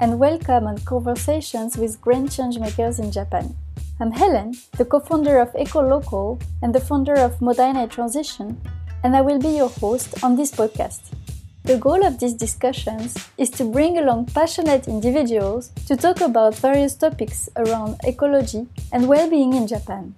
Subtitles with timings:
[0.00, 3.56] And welcome on Conversations with Green Changemakers in Japan.
[3.98, 8.60] I'm Helen, the co-founder of EcoLocal and the founder of Mottainai Transition,
[9.02, 11.00] and I will be your host on this podcast.
[11.64, 16.94] The goal of these discussions is to bring along passionate individuals to talk about various
[16.94, 20.14] topics around ecology and well-being in Japan.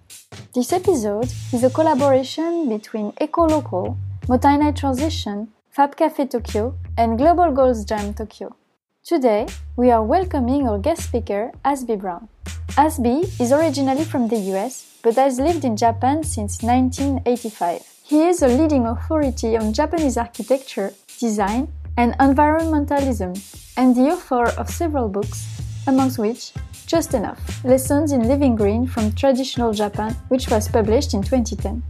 [0.54, 7.86] This episode is a collaboration between EcoLocal, Mottainai Transition, Fab Cafe Tokyo, and Global Goals
[7.86, 8.54] Jam Tokyo.
[9.02, 9.46] Today,
[9.76, 12.28] we are welcoming our guest speaker, Azby Brown.
[12.76, 17.82] Azby is originally from the US, but has lived in Japan since 1985.
[18.04, 23.32] He is a leading authority on Japanese architecture, design, and environmentalism,
[23.78, 25.48] and the author of several books,
[25.86, 26.52] amongst which
[26.86, 31.82] Just Enough Lessons in Living Green from Traditional Japan, which was published in 2010.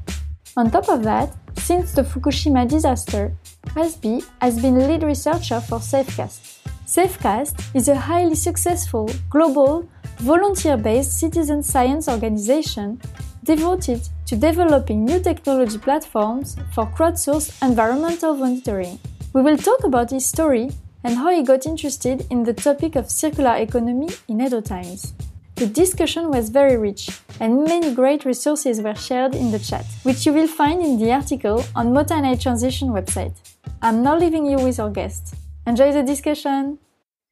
[0.57, 3.33] On top of that, since the Fukushima disaster,
[3.75, 6.60] Azby has been lead researcher for Safecast,
[6.91, 13.01] Safecast is a highly successful, global, volunteer based citizen science organization
[13.45, 18.99] devoted to developing new technology platforms for crowdsourced environmental monitoring.
[19.33, 20.73] We will talk about his story
[21.05, 25.13] and how he got interested in the topic of circular economy in Edo times.
[25.55, 30.27] The discussion was very rich, and many great resources were shared in the chat, which
[30.27, 33.37] you will find in the article on Mottainai Transition website.
[33.81, 35.37] I'm now leaving you with our guest.
[35.67, 36.79] Enjoy the discussion!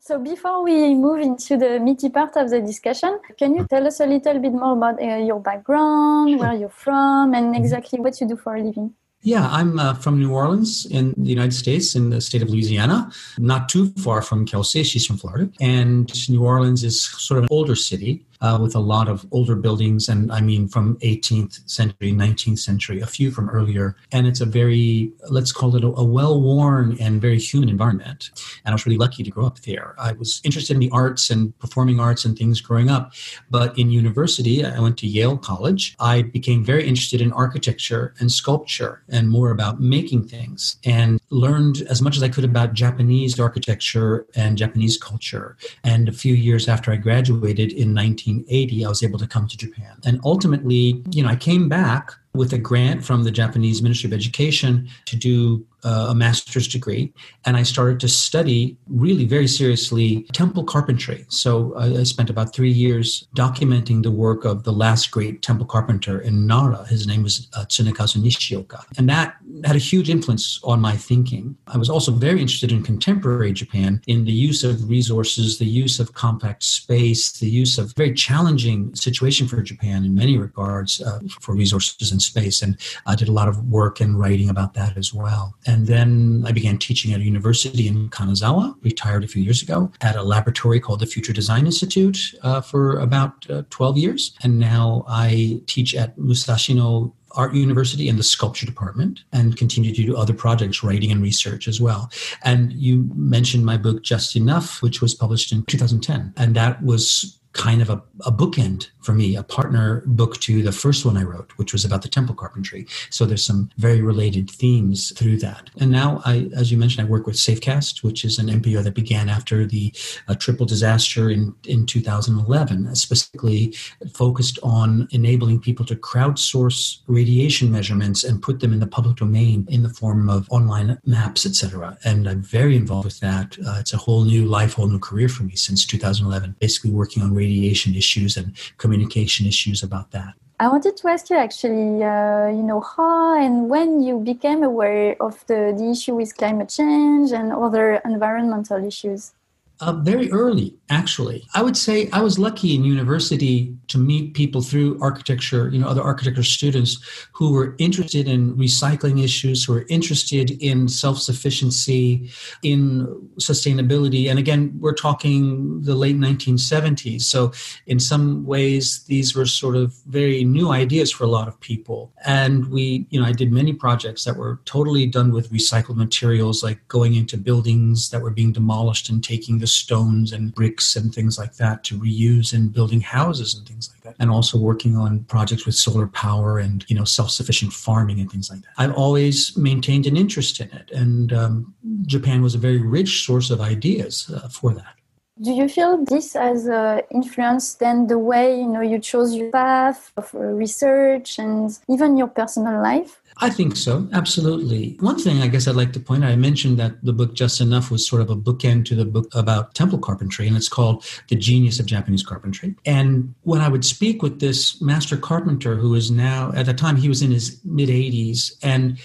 [0.00, 4.00] So before we move into the meaty part of the discussion, can you tell us
[4.00, 8.28] a little bit more about uh, your background, where you're from, and exactly what you
[8.28, 8.94] do for a living?
[9.22, 13.10] Yeah, I'm uh, from New Orleans in the United States, in the state of Louisiana,
[13.38, 14.84] not too far from Kelsey.
[14.84, 15.50] She's from Florida.
[15.60, 19.54] And New Orleans is sort of an older city uh, with a lot of older
[19.54, 23.96] buildings, and I mean from 18th century, 19th century, a few from earlier.
[24.12, 28.30] And it's a very, let's call it a, a well worn and very human environment.
[28.64, 29.94] And I was really lucky to grow up there.
[29.98, 33.12] I was interested in the arts and performing arts and things growing up.
[33.50, 35.96] But in university, I went to Yale College.
[35.98, 41.82] I became very interested in architecture and sculpture and more about making things and learned
[41.82, 45.56] as much as I could about Japanese architecture and Japanese culture.
[45.84, 49.56] And a few years after I graduated in 1980, I was able to come to
[49.56, 49.98] Japan.
[50.04, 54.14] And ultimately, you know, I came back with a grant from the Japanese Ministry of
[54.14, 57.12] Education to do a master's degree,
[57.44, 61.24] and I started to study really very seriously temple carpentry.
[61.28, 65.66] So I, I spent about three years documenting the work of the last great temple
[65.66, 66.86] carpenter in Nara.
[66.86, 71.56] His name was uh, Tsunekazu Nishioka, and that had a huge influence on my thinking.
[71.66, 76.00] I was also very interested in contemporary Japan, in the use of resources, the use
[76.00, 81.20] of compact space, the use of very challenging situation for Japan in many regards uh,
[81.40, 82.62] for resources and space.
[82.62, 85.54] And I did a lot of work and writing about that as well.
[85.66, 89.92] And then I began teaching at a university in Kanazawa, retired a few years ago,
[90.00, 94.34] at a laboratory called the Future Design Institute uh, for about uh, 12 years.
[94.42, 100.04] And now I teach at Musashino Art University in the sculpture department and continue to
[100.04, 102.10] do other projects, writing and research as well.
[102.42, 106.32] And you mentioned my book, Just Enough, which was published in 2010.
[106.36, 110.70] And that was kind of a, a bookend for me, a partner book to the
[110.70, 112.86] first one I wrote, which was about the temple carpentry.
[113.10, 115.68] So there's some very related themes through that.
[115.80, 118.94] And now, I, as you mentioned, I work with Safecast, which is an NPO that
[118.94, 119.92] began after the
[120.28, 123.74] uh, triple disaster in, in 2011, specifically
[124.14, 129.66] focused on enabling people to crowdsource radiation measurements and put them in the public domain
[129.68, 131.98] in the form of online maps, etc.
[132.04, 133.56] And I'm very involved with that.
[133.66, 137.22] Uh, it's a whole new life, whole new career for me since 2011, basically working
[137.22, 140.34] on radiation issues and communication issues about that.
[140.60, 145.14] I wanted to ask you actually, uh, you know, how and when you became aware
[145.20, 149.32] of the, the issue with climate change and other environmental issues.
[149.80, 151.46] Uh, very early, actually.
[151.54, 155.86] I would say I was lucky in university to meet people through architecture, you know,
[155.86, 156.98] other architecture students
[157.32, 162.28] who were interested in recycling issues, who were interested in self sufficiency,
[162.64, 163.06] in
[163.38, 164.28] sustainability.
[164.28, 167.22] And again, we're talking the late 1970s.
[167.22, 167.52] So,
[167.86, 172.12] in some ways, these were sort of very new ideas for a lot of people.
[172.26, 176.64] And we, you know, I did many projects that were totally done with recycled materials,
[176.64, 181.14] like going into buildings that were being demolished and taking the stones and bricks and
[181.14, 184.16] things like that to reuse in building houses and things like that.
[184.18, 188.50] And also working on projects with solar power and, you know, self-sufficient farming and things
[188.50, 188.70] like that.
[188.78, 190.90] I've always maintained an interest in it.
[190.90, 191.74] And um,
[192.06, 194.94] Japan was a very rich source of ideas uh, for that.
[195.40, 199.52] Do you feel this has uh, influenced then the way you know you chose your
[199.52, 203.22] path of research and even your personal life?
[203.40, 204.96] I think so, absolutely.
[204.98, 207.60] One thing I guess I'd like to point out, I mentioned that the book Just
[207.60, 211.04] Enough was sort of a bookend to the book about temple carpentry, and it's called
[211.28, 212.74] The Genius of Japanese Carpentry.
[212.84, 216.96] And when I would speak with this master carpenter who is now, at the time,
[216.96, 218.98] he was in his mid 80s, and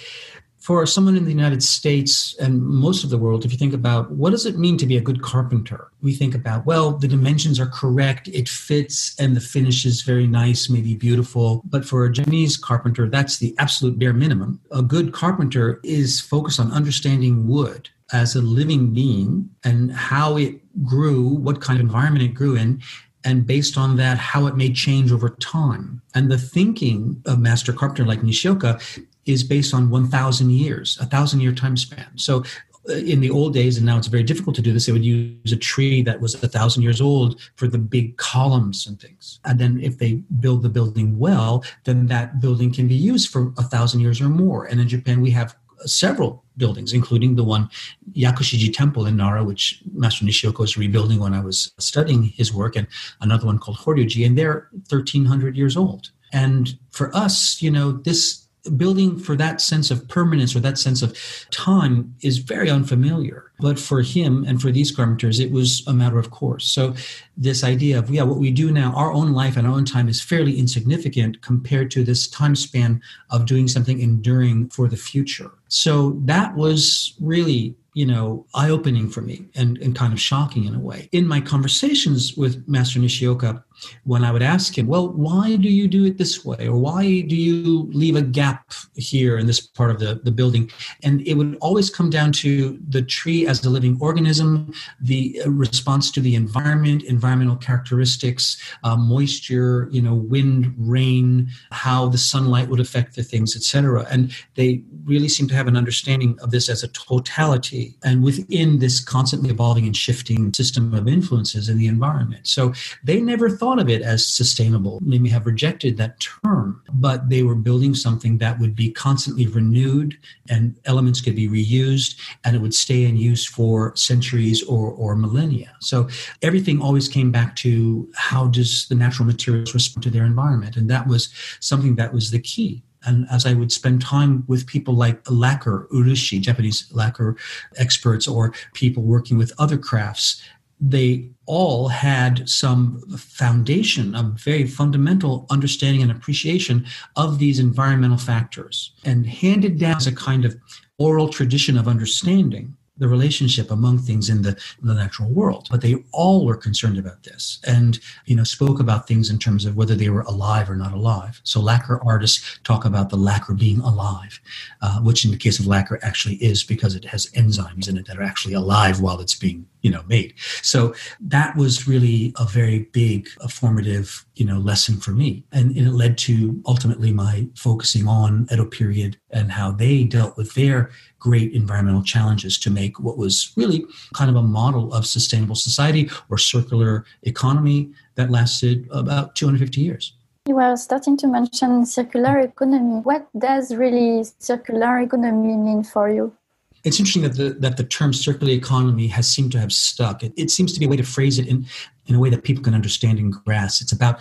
[0.63, 4.10] for someone in the United States and most of the world, if you think about
[4.12, 7.60] what does it mean to be a good carpenter, we think about, well, the dimensions
[7.60, 11.62] are correct, it fits, and the finish is very nice, maybe beautiful.
[11.65, 14.62] But for a Japanese carpenter, that's the absolute bare minimum.
[14.71, 20.62] A good carpenter is focused on understanding wood as a living being and how it
[20.81, 22.81] grew, what kind of environment it grew in,
[23.25, 26.01] and based on that, how it may change over time.
[26.15, 28.80] And the thinking of master carpenter like Nishioka
[29.25, 32.07] is based on 1,000 years, a thousand year time span.
[32.15, 32.43] So
[32.89, 35.05] uh, in the old days, and now it's very difficult to do this, they would
[35.05, 39.39] use a tree that was a thousand years old for the big columns and things.
[39.45, 43.53] And then if they build the building well, then that building can be used for
[43.57, 44.65] a thousand years or more.
[44.65, 45.55] And in Japan, we have
[45.85, 47.69] several buildings, including the one
[48.13, 52.75] Yakushiji Temple in Nara, which Master Nishioka was rebuilding when I was studying his work,
[52.75, 52.87] and
[53.21, 56.11] another one called Horyuji, and they're 1,300 years old.
[56.31, 58.42] And for us, you know, this
[58.77, 61.18] building for that sense of permanence or that sense of
[61.51, 63.51] time is very unfamiliar.
[63.60, 66.65] But for him and for these carpenters, it was a matter of course.
[66.65, 66.95] So
[67.36, 70.07] this idea of, yeah, what we do now, our own life and our own time
[70.07, 75.51] is fairly insignificant compared to this time span of doing something enduring for the future.
[75.68, 80.65] So that was really you know, eye opening for me and, and kind of shocking
[80.65, 81.07] in a way.
[81.12, 83.63] In my conversations with Master Nishioka,
[84.03, 86.68] when I would ask him, well, why do you do it this way?
[86.68, 90.71] Or why do you leave a gap here in this part of the, the building?
[91.03, 96.12] And it would always come down to the tree as a living organism, the response
[96.12, 102.79] to the environment, environmental characteristics, uh, moisture, you know, wind, rain, how the sunlight would
[102.79, 104.06] affect the things, etc.
[104.09, 108.79] And they really seem to have an understanding of this as a totality and within
[108.79, 112.47] this constantly evolving and shifting system of influences in the environment.
[112.47, 114.99] So they never thought of it as sustainable.
[115.01, 119.47] They may have rejected that term, but they were building something that would be constantly
[119.47, 120.17] renewed
[120.49, 125.15] and elements could be reused and it would stay in use for centuries or, or
[125.15, 125.75] millennia.
[125.79, 126.09] So
[126.41, 130.77] everything always came back to how does the natural materials respond to their environment?
[130.77, 132.83] And that was something that was the key.
[133.05, 137.35] And as I would spend time with people like lacquer, urushi, Japanese lacquer
[137.75, 140.41] experts, or people working with other crafts,
[140.79, 146.85] they all had some foundation, a very fundamental understanding and appreciation
[147.15, 150.55] of these environmental factors and handed down as a kind of
[150.97, 155.67] oral tradition of understanding the relationship among things in the, the natural world.
[155.71, 159.65] But they all were concerned about this and, you know, spoke about things in terms
[159.65, 161.41] of whether they were alive or not alive.
[161.43, 164.39] So lacquer artists talk about the lacquer being alive,
[164.81, 168.05] uh, which in the case of lacquer actually is because it has enzymes in it
[168.07, 172.45] that are actually alive while it's being you know made so that was really a
[172.45, 177.11] very big a formative you know lesson for me and, and, it led to ultimately
[177.11, 180.89] my focusing on edo period and how they dealt with their
[181.27, 186.03] great environmental challenges to make what was really kind of a model of sustainable society
[186.29, 187.79] or circular economy
[188.15, 190.13] that lasted about 250 years
[190.45, 193.00] you were starting to mention circular economy.
[193.09, 196.36] What does really circular economy mean for you?
[196.83, 200.24] it's interesting that the that the term circular economy has seemed to have stuck.
[200.24, 201.65] It, it seems to be a way to phrase it in
[202.07, 203.81] in a way that people can understand and grasp.
[203.81, 204.19] It's about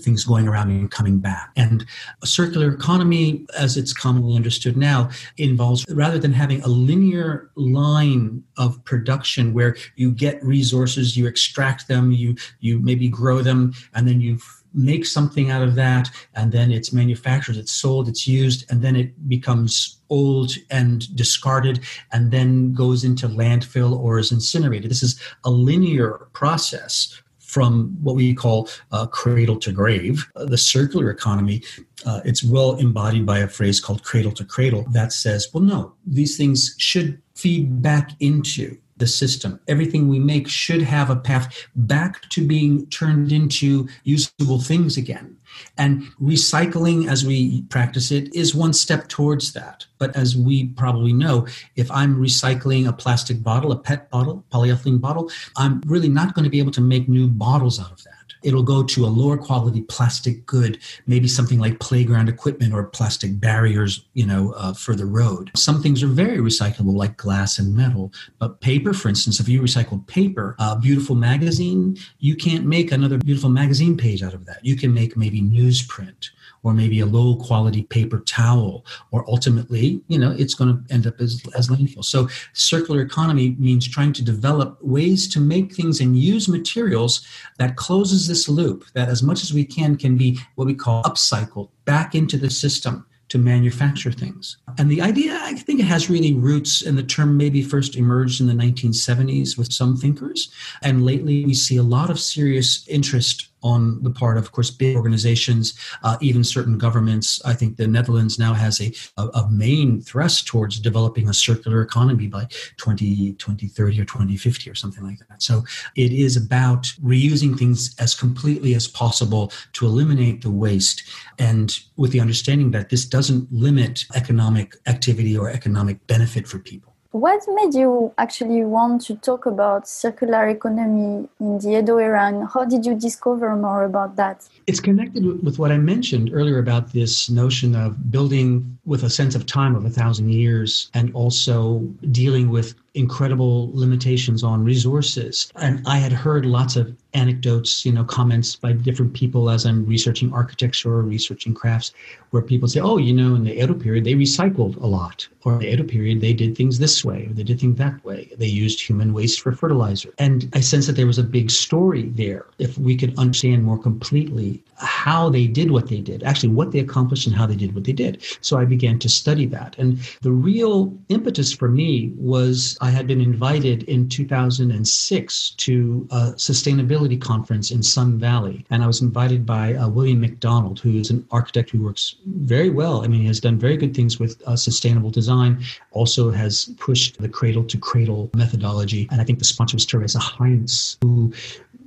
[0.00, 1.50] things going around and coming back.
[1.56, 1.84] And
[2.22, 8.42] a circular economy, as it's commonly understood now, involves rather than having a linear line
[8.56, 14.06] of production where you get resources, you extract them, you you maybe grow them, and
[14.06, 14.38] then you
[14.74, 18.96] make something out of that, and then it's manufactured, it's sold, it's used, and then
[18.96, 21.80] it becomes old and discarded
[22.12, 24.90] and then goes into landfill or is incinerated.
[24.90, 30.30] This is a linear process from what we call uh, cradle to grave.
[30.36, 31.62] Uh, the circular economy,
[32.04, 35.94] uh, it's well embodied by a phrase called cradle to cradle that says, well, no,
[36.06, 39.60] these things should feed back into the system.
[39.68, 45.36] Everything we make should have a path back to being turned into usable things again.
[45.76, 49.86] And recycling, as we practice it, is one step towards that.
[49.98, 55.00] But as we probably know, if I'm recycling a plastic bottle, a PET bottle, polyethylene
[55.00, 58.17] bottle, I'm really not going to be able to make new bottles out of that
[58.42, 63.38] it'll go to a lower quality plastic good, maybe something like playground equipment or plastic
[63.40, 65.50] barriers, you know, uh, for the road.
[65.56, 69.60] Some things are very recyclable, like glass and metal, but paper for instance, if you
[69.60, 74.64] recycle paper, a beautiful magazine, you can't make another beautiful magazine page out of that.
[74.64, 76.30] You can make maybe newsprint
[76.62, 81.06] or maybe a low quality paper towel, or ultimately, you know, it's going to end
[81.06, 82.04] up as, as landfill.
[82.04, 87.26] So circular economy means trying to develop ways to make things and use materials
[87.58, 91.02] that closes this loop, that as much as we can can be what we call
[91.04, 94.56] upcycled back into the system to manufacture things.
[94.78, 98.40] And the idea, I think it has really roots, and the term maybe first emerged
[98.40, 100.50] in the 1970s with some thinkers.
[100.82, 104.70] And lately, we see a lot of serious interest on the part of, of course,
[104.70, 107.40] big organizations, uh, even certain governments.
[107.44, 111.82] I think the Netherlands now has a, a, a, main thrust towards developing a circular
[111.82, 112.46] economy by
[112.76, 115.42] 20, 2030 or 2050 or something like that.
[115.42, 115.64] So
[115.96, 121.02] it is about reusing things as completely as possible to eliminate the waste
[121.38, 126.87] and with the understanding that this doesn't limit economic activity or economic benefit for people.
[127.18, 132.48] What made you actually want to talk about circular economy in the Edo era and
[132.48, 134.48] how did you discover more about that?
[134.68, 139.34] It's connected with what I mentioned earlier about this notion of building with a sense
[139.34, 141.80] of time of a thousand years and also
[142.12, 145.50] dealing with incredible limitations on resources.
[145.56, 149.86] And I had heard lots of anecdotes, you know, comments by different people as I'm
[149.86, 151.92] researching architecture or researching crafts,
[152.30, 155.26] where people say, oh, you know, in the Edo period, they recycled a lot.
[155.44, 158.30] Or the Edo period, they did things this way, or they did things that way.
[158.36, 160.12] They used human waste for fertilizer.
[160.18, 162.46] And I sense that there was a big story there.
[162.58, 166.80] If we could understand more completely how they did what they did, actually what they
[166.80, 168.22] accomplished and how they did what they did.
[168.42, 169.78] So I began to study that.
[169.78, 177.20] And the real impetus for me was had been invited in 2006 to a sustainability
[177.20, 178.64] conference in Sun Valley.
[178.70, 182.70] And I was invited by uh, William McDonough, who is an architect who works very
[182.70, 183.04] well.
[183.04, 187.20] I mean, he has done very good things with uh, sustainable design, also has pushed
[187.20, 189.08] the cradle to cradle methodology.
[189.10, 191.32] And I think the sponsor was Teresa Heinz, who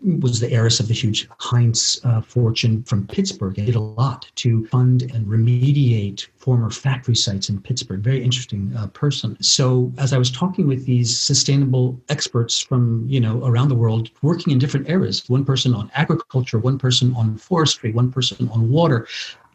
[0.03, 4.29] was the heiress of the huge Heinz uh, fortune from Pittsburgh and did a lot
[4.35, 7.99] to fund and remediate former factory sites in Pittsburgh.
[7.99, 9.37] Very interesting uh, person.
[9.41, 14.09] So as I was talking with these sustainable experts from you know around the world,
[14.21, 18.69] working in different areas, one person on agriculture, one person on forestry, one person on
[18.69, 19.07] water,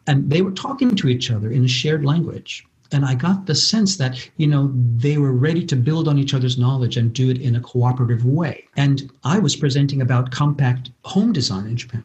[0.07, 3.55] and they were talking to each other in a shared language and I got the
[3.55, 7.29] sense that, you know, they were ready to build on each other's knowledge and do
[7.29, 8.65] it in a cooperative way.
[8.75, 12.03] And I was presenting about compact home design in Japan.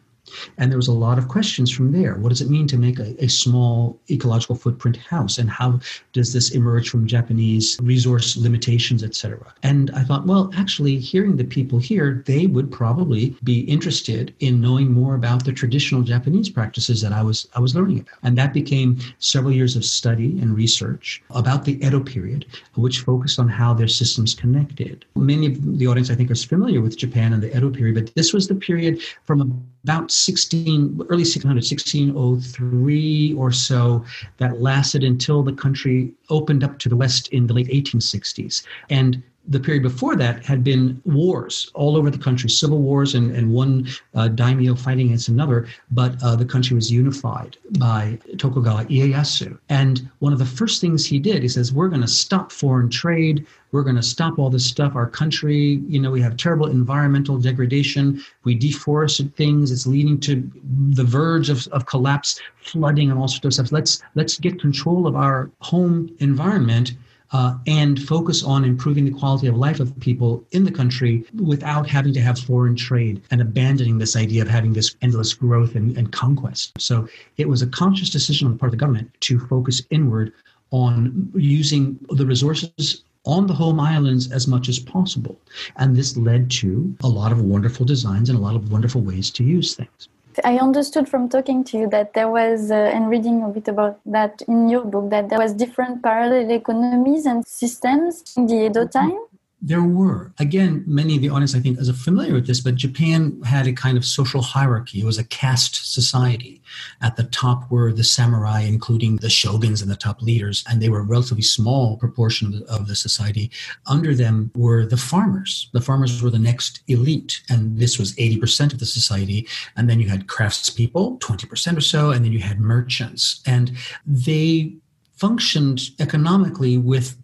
[0.59, 2.15] And there was a lot of questions from there.
[2.15, 5.39] What does it mean to make a, a, small ecological footprint house?
[5.39, 5.81] And how
[6.13, 9.53] does this emerge from Japanese resource limitations, etc.?
[9.63, 14.61] And I thought, well, actually, hearing the people here, they would probably be interested in
[14.61, 18.19] knowing more about the traditional Japanese practices that I was I was learning about.
[18.23, 23.39] And that became several years of study and research about the Edo period, which focused
[23.39, 25.05] on how their systems connected.
[25.17, 28.15] Many of the audience, I think, are familiar with Japan and the Edo period, but
[28.15, 34.05] this was the period from about 16 early 1600 1603 or so
[34.39, 39.23] that lasted until the country opened up to the west in the late 1860s and
[39.49, 43.53] the period before that had been wars all over the country, civil wars, and, and
[43.53, 45.67] one uh, daimyo fighting against another.
[45.91, 49.59] But uh, the country was unified by Tokugawa Ieyasu.
[49.69, 52.89] And one of the first things he did, he says, We're going to stop foreign
[52.89, 53.47] trade.
[53.73, 54.95] We're going to stop all this stuff.
[54.95, 58.23] Our country, you know, we have terrible environmental degradation.
[58.45, 59.71] We deforested things.
[59.71, 60.49] It's leading to
[60.91, 63.73] the verge of, of collapse, flooding, and all sorts of stuff.
[63.73, 66.93] Let's let's get control of our home environment
[67.33, 71.89] uh, and focus on improving the quality of life of people in the country without
[71.89, 75.97] having to have foreign trade and abandoning this idea of having this endless growth and,
[75.97, 76.73] and conquest.
[76.79, 77.09] So
[77.39, 80.33] it was a conscious decision on the part of the government to focus inward
[80.71, 85.39] on using the resources on the home islands as much as possible.
[85.77, 89.31] And this led to a lot of wonderful designs and a lot of wonderful ways
[89.31, 90.09] to use things.
[90.45, 94.01] I understood from talking to you that there was, uh, and reading a bit about
[94.07, 98.87] that in your book, that there was different parallel economies and systems in the Edo
[98.87, 99.19] time.
[99.65, 100.33] There were.
[100.41, 103.73] Again, many of the audience, I think, is familiar with this, but Japan had a
[103.73, 105.01] kind of social hierarchy.
[105.01, 106.61] It was a caste society.
[107.01, 110.89] At the top were the samurai, including the shoguns and the top leaders, and they
[110.89, 113.53] were a relatively small proportion of the, of the society.
[113.87, 115.71] Under them were the farmers.
[115.73, 119.47] The farmers were the next elite, and this was 80% of the society.
[119.77, 123.41] And then you had craftspeople, 20% or so, and then you had merchants.
[123.47, 124.75] And they
[125.15, 127.17] functioned economically with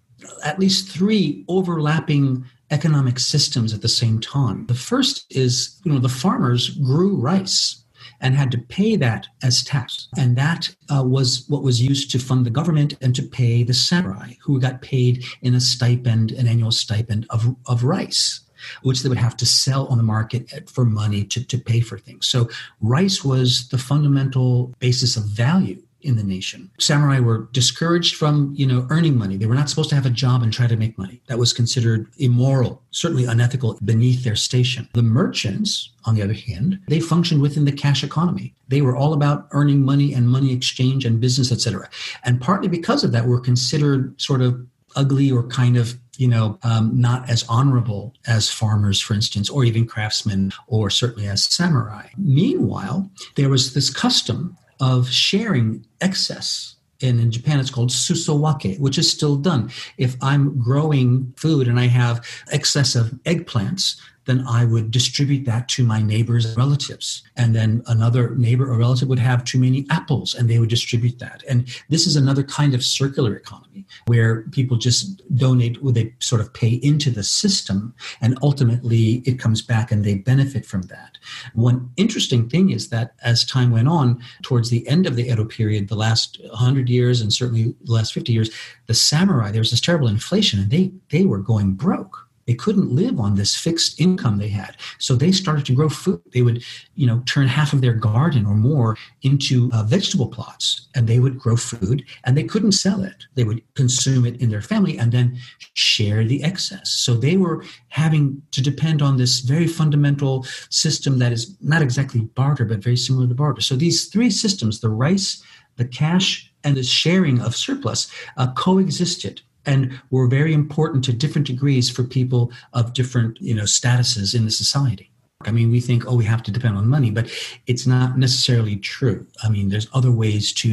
[0.45, 4.67] at least three overlapping economic systems at the same time.
[4.67, 7.83] The first is, you know, the farmers grew rice
[8.21, 10.09] and had to pay that as tax.
[10.17, 13.75] And that uh, was what was used to fund the government and to pay the
[13.75, 18.41] samurai, who got paid in a stipend, an annual stipend of, of rice
[18.83, 21.97] which they would have to sell on the market for money to, to pay for
[21.97, 22.27] things.
[22.27, 22.49] So
[22.81, 26.71] rice was the fundamental basis of value in the nation.
[26.79, 29.37] Samurai were discouraged from, you know, earning money.
[29.37, 31.21] They were not supposed to have a job and try to make money.
[31.27, 34.88] That was considered immoral, certainly unethical beneath their station.
[34.95, 38.55] The merchants, on the other hand, they functioned within the cash economy.
[38.69, 41.88] They were all about earning money and money exchange and business, etc.
[42.25, 46.59] And partly because of that, were considered sort of ugly or kind of you know,
[46.65, 52.09] um, not as honorable as farmers, for instance, or even craftsmen, or certainly as samurai.
[52.19, 56.77] Meanwhile, there was this custom of sharing excess.
[57.01, 59.71] And in Japan, it's called susowake, which is still done.
[59.99, 65.69] If I'm growing food and I have excess of eggplants, then I would distribute that
[65.71, 67.23] to my neighbors and relatives.
[67.35, 71.19] And then another neighbor or relative would have too many apples and they would distribute
[71.19, 71.43] that.
[71.49, 76.43] And this is another kind of circular economy where people just donate, or they sort
[76.43, 81.17] of pay into the system and ultimately it comes back and they benefit from that.
[81.55, 85.47] One interesting thing is that as time went on, towards the end of the Edo
[85.47, 88.51] period, the last 100 years and certainly the last 50 years,
[88.89, 92.90] the samurai, there was this terrible inflation and they, they were going broke they couldn't
[92.90, 94.78] live on this fixed income they had.
[94.99, 96.23] So they started to grow food.
[96.33, 96.64] They would,
[96.95, 101.19] you know, turn half of their garden or more into uh, vegetable plots and they
[101.19, 103.26] would grow food and they couldn't sell it.
[103.35, 105.38] They would consume it in their family and then
[105.75, 106.88] share the excess.
[106.88, 112.23] So they were having to depend on this very fundamental system that is not exactly
[112.23, 113.61] barter, but very similar to barter.
[113.61, 115.43] So these three systems, the rice,
[115.76, 121.47] the cash, and the sharing of surplus, uh, coexisted and were very important to different
[121.47, 125.11] degrees for people of different you know statuses in the society.
[125.49, 127.27] I mean we think oh we have to depend on money but
[127.71, 129.21] it's not necessarily true.
[129.45, 130.69] I mean there's other ways to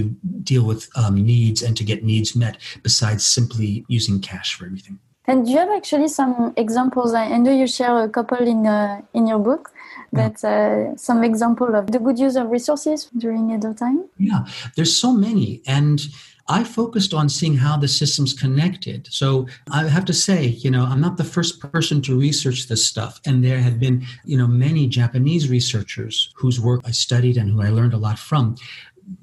[0.51, 4.97] deal with um, needs and to get needs met besides simply using cash for everything.
[5.27, 7.13] And do you have actually some examples?
[7.15, 9.71] I know you share a couple in uh, in your book
[10.15, 14.05] but uh, some example of the good use of resources during Edo time?
[14.17, 15.61] Yeah, there's so many.
[15.67, 16.01] And
[16.47, 19.07] I focused on seeing how the systems connected.
[19.11, 22.85] So I have to say, you know, I'm not the first person to research this
[22.85, 23.19] stuff.
[23.25, 27.61] And there have been, you know, many Japanese researchers whose work I studied and who
[27.63, 28.55] I learned a lot from.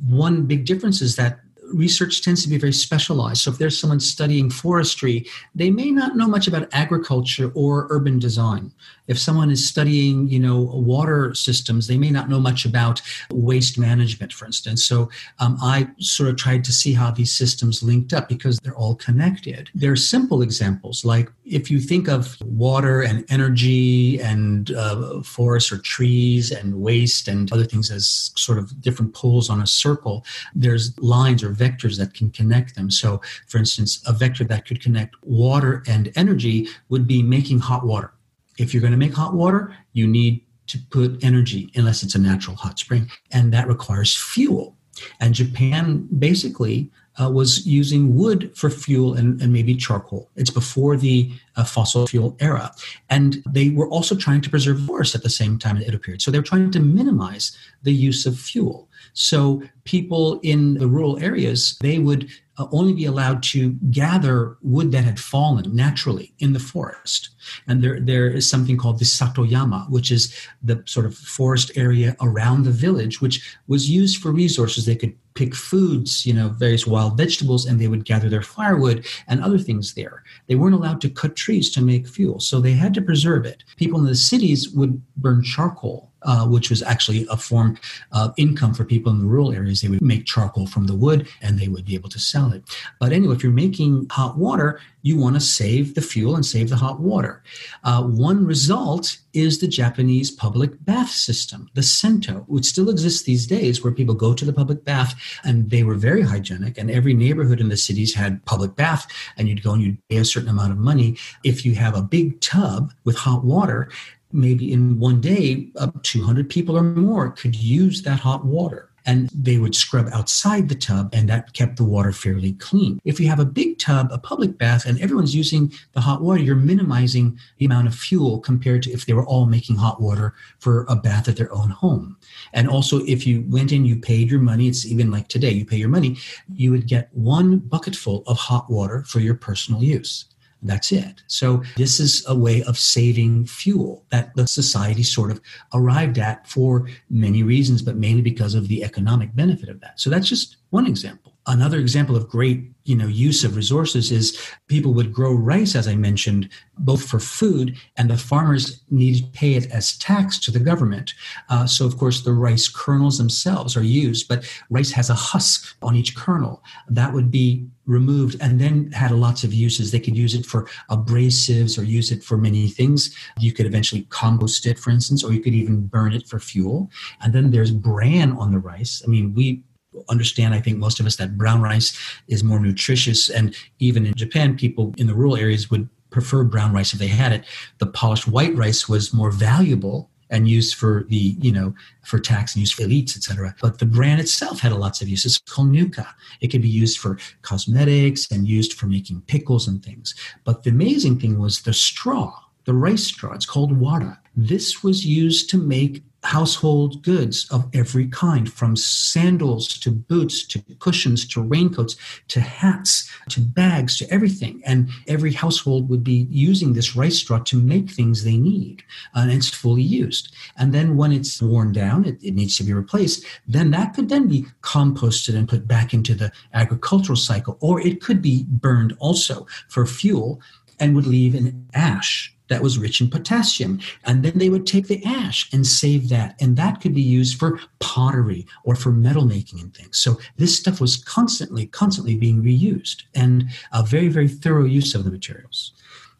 [0.04, 1.41] One big difference is that
[1.72, 3.42] research tends to be very specialized.
[3.42, 8.18] So if there's someone studying forestry, they may not know much about agriculture or urban
[8.18, 8.72] design.
[9.08, 13.78] If someone is studying, you know, water systems, they may not know much about waste
[13.78, 14.84] management, for instance.
[14.84, 18.76] So um, I sort of tried to see how these systems linked up because they're
[18.76, 19.70] all connected.
[19.74, 25.72] There are simple examples, like if you think of water and energy and uh, forests
[25.72, 30.24] or trees and waste and other things as sort of different poles on a circle,
[30.54, 32.90] there's lines or vectors that can connect them.
[32.90, 37.84] So, for instance, a vector that could connect water and energy would be making hot
[37.84, 38.12] water
[38.58, 42.18] if you're going to make hot water, you need to put energy, unless it's a
[42.18, 44.76] natural hot spring, and that requires fuel.
[45.20, 50.30] And Japan basically uh, was using wood for fuel and, and, maybe charcoal.
[50.36, 52.72] It's before the uh, fossil fuel era.
[53.10, 56.22] And they were also trying to preserve forests at the same time Edo period.
[56.22, 58.88] So they were trying to minimize the use of fuel.
[59.12, 64.92] So people in the rural areas, they would uh, only be allowed to gather wood
[64.92, 67.30] that had fallen naturally in the forest.
[67.66, 72.16] And there, there is something called the Satoyama, which is the sort of forest area
[72.20, 74.86] around the village, which was used for resources.
[74.86, 79.06] They could pick foods, you know, various wild vegetables, and they would gather their firewood
[79.28, 80.22] and other things there.
[80.46, 83.64] They weren't allowed to cut trees to make fuel, so they had to preserve it.
[83.76, 87.78] People in the cities would burn charcoal uh, which was actually a form
[88.12, 89.80] of income for people in the rural areas.
[89.80, 92.62] They would make charcoal from the wood and they would be able to sell it.
[93.00, 96.68] But anyway, if you're making hot water, you want to save the fuel and save
[96.70, 97.42] the hot water.
[97.84, 103.46] Uh, one result is the Japanese public bath system, the Sento, which still exists these
[103.46, 106.78] days, where people go to the public bath and they were very hygienic.
[106.78, 109.06] And every neighborhood in the cities had public bath,
[109.36, 111.16] and you'd go and you'd pay a certain amount of money.
[111.44, 113.90] If you have a big tub with hot water,
[114.32, 118.88] maybe in one day, uh, up 200 people or more could use that hot water.
[119.04, 123.00] And they would scrub outside the tub, and that kept the water fairly clean.
[123.04, 126.40] If you have a big tub, a public bath, and everyone's using the hot water,
[126.40, 130.34] you're minimizing the amount of fuel compared to if they were all making hot water
[130.60, 132.16] for a bath at their own home.
[132.52, 135.64] And also, if you went in, you paid your money, it's even like today, you
[135.64, 136.18] pay your money,
[136.54, 140.26] you would get one bucketful of hot water for your personal use
[140.62, 141.22] That's it.
[141.26, 145.40] So this is a way of saving fuel that the society sort of
[145.74, 150.00] arrived at for many reasons, but mainly because of the economic benefit of that.
[150.00, 151.32] So that's just one example.
[151.46, 155.86] Another example of great, you know, use of resources is people would grow rice, as
[155.86, 160.50] I mentioned, both for food and the farmers needed to pay it as tax to
[160.50, 161.14] the government.
[161.48, 165.76] Uh, so, of course, the rice kernels themselves are used, but rice has a husk
[165.82, 169.90] on each kernel that would be removed and then had lots of uses.
[169.90, 173.14] They could use it for abrasives or use it for many things.
[173.38, 176.90] You could eventually compost it, for instance, or you could even burn it for fuel.
[177.20, 179.02] And then there's bran on the rice.
[179.04, 179.62] I mean, we
[180.08, 181.96] understand, I think most of us, that brown rice
[182.28, 183.28] is more nutritious.
[183.28, 187.08] And even in Japan, people in the rural areas would prefer brown rice if they
[187.08, 187.44] had it.
[187.78, 191.74] The polished white rice was more valuable and used for the, you know,
[192.04, 193.54] for tax and used for elites, etc.
[193.60, 195.36] But the bran itself had lots of uses.
[195.36, 196.14] It's called nuka.
[196.40, 200.14] It could be used for cosmetics and used for making pickles and things.
[200.44, 203.34] But the amazing thing was the straw, the rice straw.
[203.34, 209.68] It's called wara This was used to make household goods of every kind, from sandals
[209.78, 211.96] to boots to cushions to raincoats
[212.28, 214.62] to hats to bags to everything.
[214.64, 218.82] And every household would be using this rice straw to make things they need.
[219.14, 220.32] Uh, and it's fully used.
[220.56, 223.24] And then when it's worn down, it, it needs to be replaced.
[223.46, 228.00] Then that could then be composted and put back into the agricultural cycle, or it
[228.00, 230.40] could be burned also for fuel
[230.78, 233.80] and would leave an ash that was rich in potassium.
[234.04, 236.36] And then they would take the ash and save that.
[236.40, 239.98] And that could be used for pottery or for metal making and things.
[239.98, 245.04] So this stuff was constantly, constantly being reused and a very, very thorough use of
[245.04, 245.72] the materials.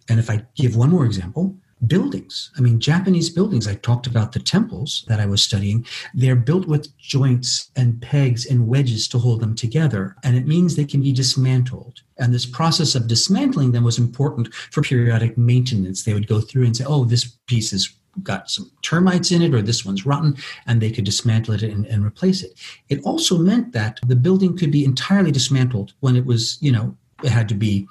[0.09, 2.51] And if I give one more example, buildings.
[2.57, 5.87] I mean, Japanese buildings, I talked about the temples that I was studying.
[6.15, 10.17] They're built with joints and pegs and wedges to hold them together.
[10.23, 12.03] And it means they can be dismantled.
[12.19, 16.05] And this process of dismantling them was important for periodic maintenance.
[16.05, 17.93] They would go through and say, oh, this piece has
[18.23, 21.87] got some termites in it or this one's rotten and they could dismantle it and,
[21.87, 22.53] and replace it
[22.91, 26.95] it also meant that the building could be entirely dismantled when it was you know
[27.31, 27.87] had to be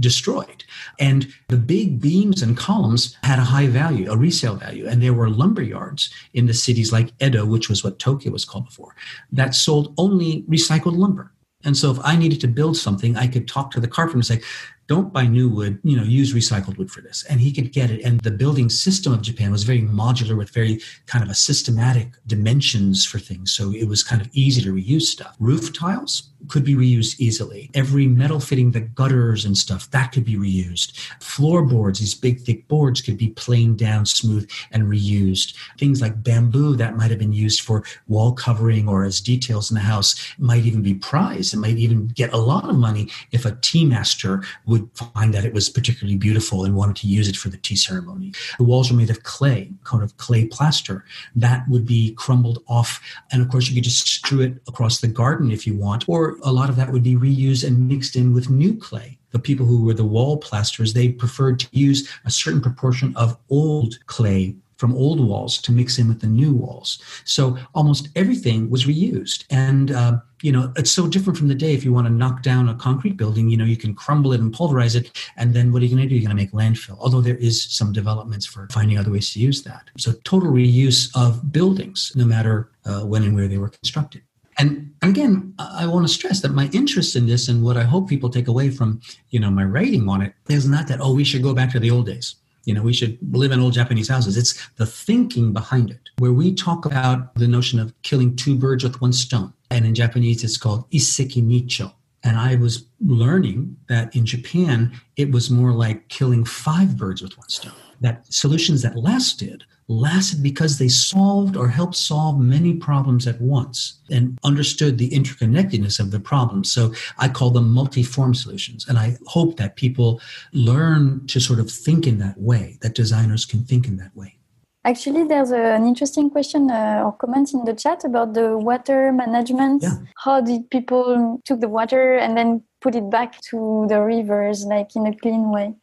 [0.00, 0.64] destroyed.
[0.98, 4.86] And the big beams and columns had a high value, a resale value.
[4.86, 8.44] And there were lumber yards in the cities like Edo, which was what Tokyo was
[8.44, 8.94] called before,
[9.32, 11.32] that sold only recycled lumber.
[11.64, 14.26] And so if I needed to build something, I could talk to the carpenter and
[14.26, 14.40] say,
[14.86, 17.24] don't buy new wood, you know, use recycled wood for this.
[17.28, 18.02] And he could get it.
[18.02, 22.08] And the building system of Japan was very modular with very kind of a systematic
[22.26, 23.52] dimensions for things.
[23.52, 25.36] So it was kind of easy to reuse stuff.
[25.38, 27.70] Roof tiles, could be reused easily.
[27.74, 30.92] Every metal fitting the gutters and stuff, that could be reused.
[31.20, 35.54] Floorboards, these big thick boards could be planed down smooth and reused.
[35.78, 39.76] Things like bamboo that might have been used for wall covering or as details in
[39.76, 41.54] the house might even be prized.
[41.54, 44.42] It might even get a lot of money if a tea master
[44.74, 47.76] would find that it was particularly beautiful and wanted to use it for the tea
[47.76, 48.32] ceremony.
[48.58, 51.04] The walls are made of clay, kind of clay plaster.
[51.36, 53.00] That would be crumbled off.
[53.30, 56.36] And of course, you could just strew it across the garden if you want, or
[56.42, 59.18] a lot of that would be reused and mixed in with new clay.
[59.30, 63.36] The people who were the wall plasterers, they preferred to use a certain proportion of
[63.50, 67.02] old clay from old walls to mix in with the new walls.
[67.24, 69.44] So almost everything was reused.
[69.50, 71.72] And, uh, you know, it's so different from the day.
[71.74, 74.40] If you want to knock down a concrete building, you know, you can crumble it
[74.40, 75.10] and pulverize it.
[75.36, 76.16] And then what are you going to do?
[76.16, 76.98] You're going to make landfill.
[76.98, 79.90] Although there is some developments for finding other ways to use that.
[79.96, 84.22] So total reuse of buildings, no matter uh, when and where they were constructed.
[84.56, 88.08] And, again, I want to stress that my interest in this and what I hope
[88.08, 91.24] people take away from, you know, my writing on it is not that, oh, we
[91.24, 92.36] should go back to the old days.
[92.64, 94.36] You know, we should live in old Japanese houses.
[94.36, 98.84] It's the thinking behind it, where we talk about the notion of killing two birds
[98.84, 99.52] with one stone.
[99.70, 101.92] And in Japanese, it's called isseki nicho.
[102.22, 107.36] And I was learning that in Japan, it was more like killing five birds with
[107.36, 107.74] one stone.
[108.00, 114.00] That solutions that lasted lasted because they solved or helped solve many problems at once
[114.10, 116.72] and understood the interconnectedness of the problems.
[116.72, 118.86] So I call them multi-form solutions.
[118.88, 120.20] And I hope that people
[120.52, 124.38] learn to sort of think in that way, that designers can think in that way.
[124.86, 129.12] Actually, there's a, an interesting question uh, or comment in the chat about the water
[129.12, 129.82] management.
[129.82, 129.96] Yeah.
[130.18, 134.94] How did people took the water and then put it back to the rivers, like
[134.94, 135.74] in a clean way?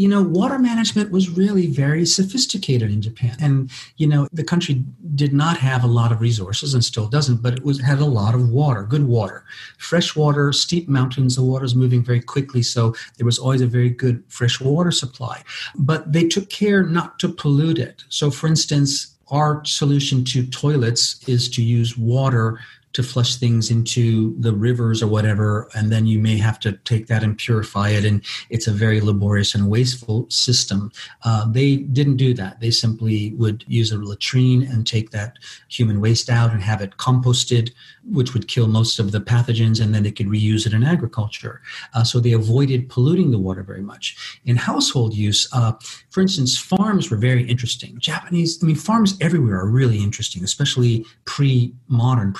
[0.00, 3.36] You know, water management was really very sophisticated in Japan.
[3.38, 4.82] And, you know, the country
[5.14, 8.06] did not have a lot of resources and still doesn't, but it was had a
[8.06, 9.44] lot of water, good water.
[9.76, 13.66] Fresh water, steep mountains, the water is moving very quickly, so there was always a
[13.66, 15.42] very good fresh water supply.
[15.74, 18.02] But they took care not to pollute it.
[18.08, 22.58] So for instance, our solution to toilets is to use water
[22.92, 27.06] to flush things into the rivers or whatever, and then you may have to take
[27.06, 30.90] that and purify it, and it's a very laborious and wasteful system.
[31.24, 32.60] Uh, they didn't do that.
[32.60, 36.96] They simply would use a latrine and take that human waste out and have it
[36.96, 37.72] composted,
[38.04, 41.60] which would kill most of the pathogens, and then they could reuse it in agriculture.
[41.94, 44.38] Uh, so they avoided polluting the water very much.
[44.44, 45.72] In household use, uh,
[46.10, 47.98] for instance, farms were very interesting.
[47.98, 52.32] Japanese, I mean, farms everywhere are really interesting, especially pre modern,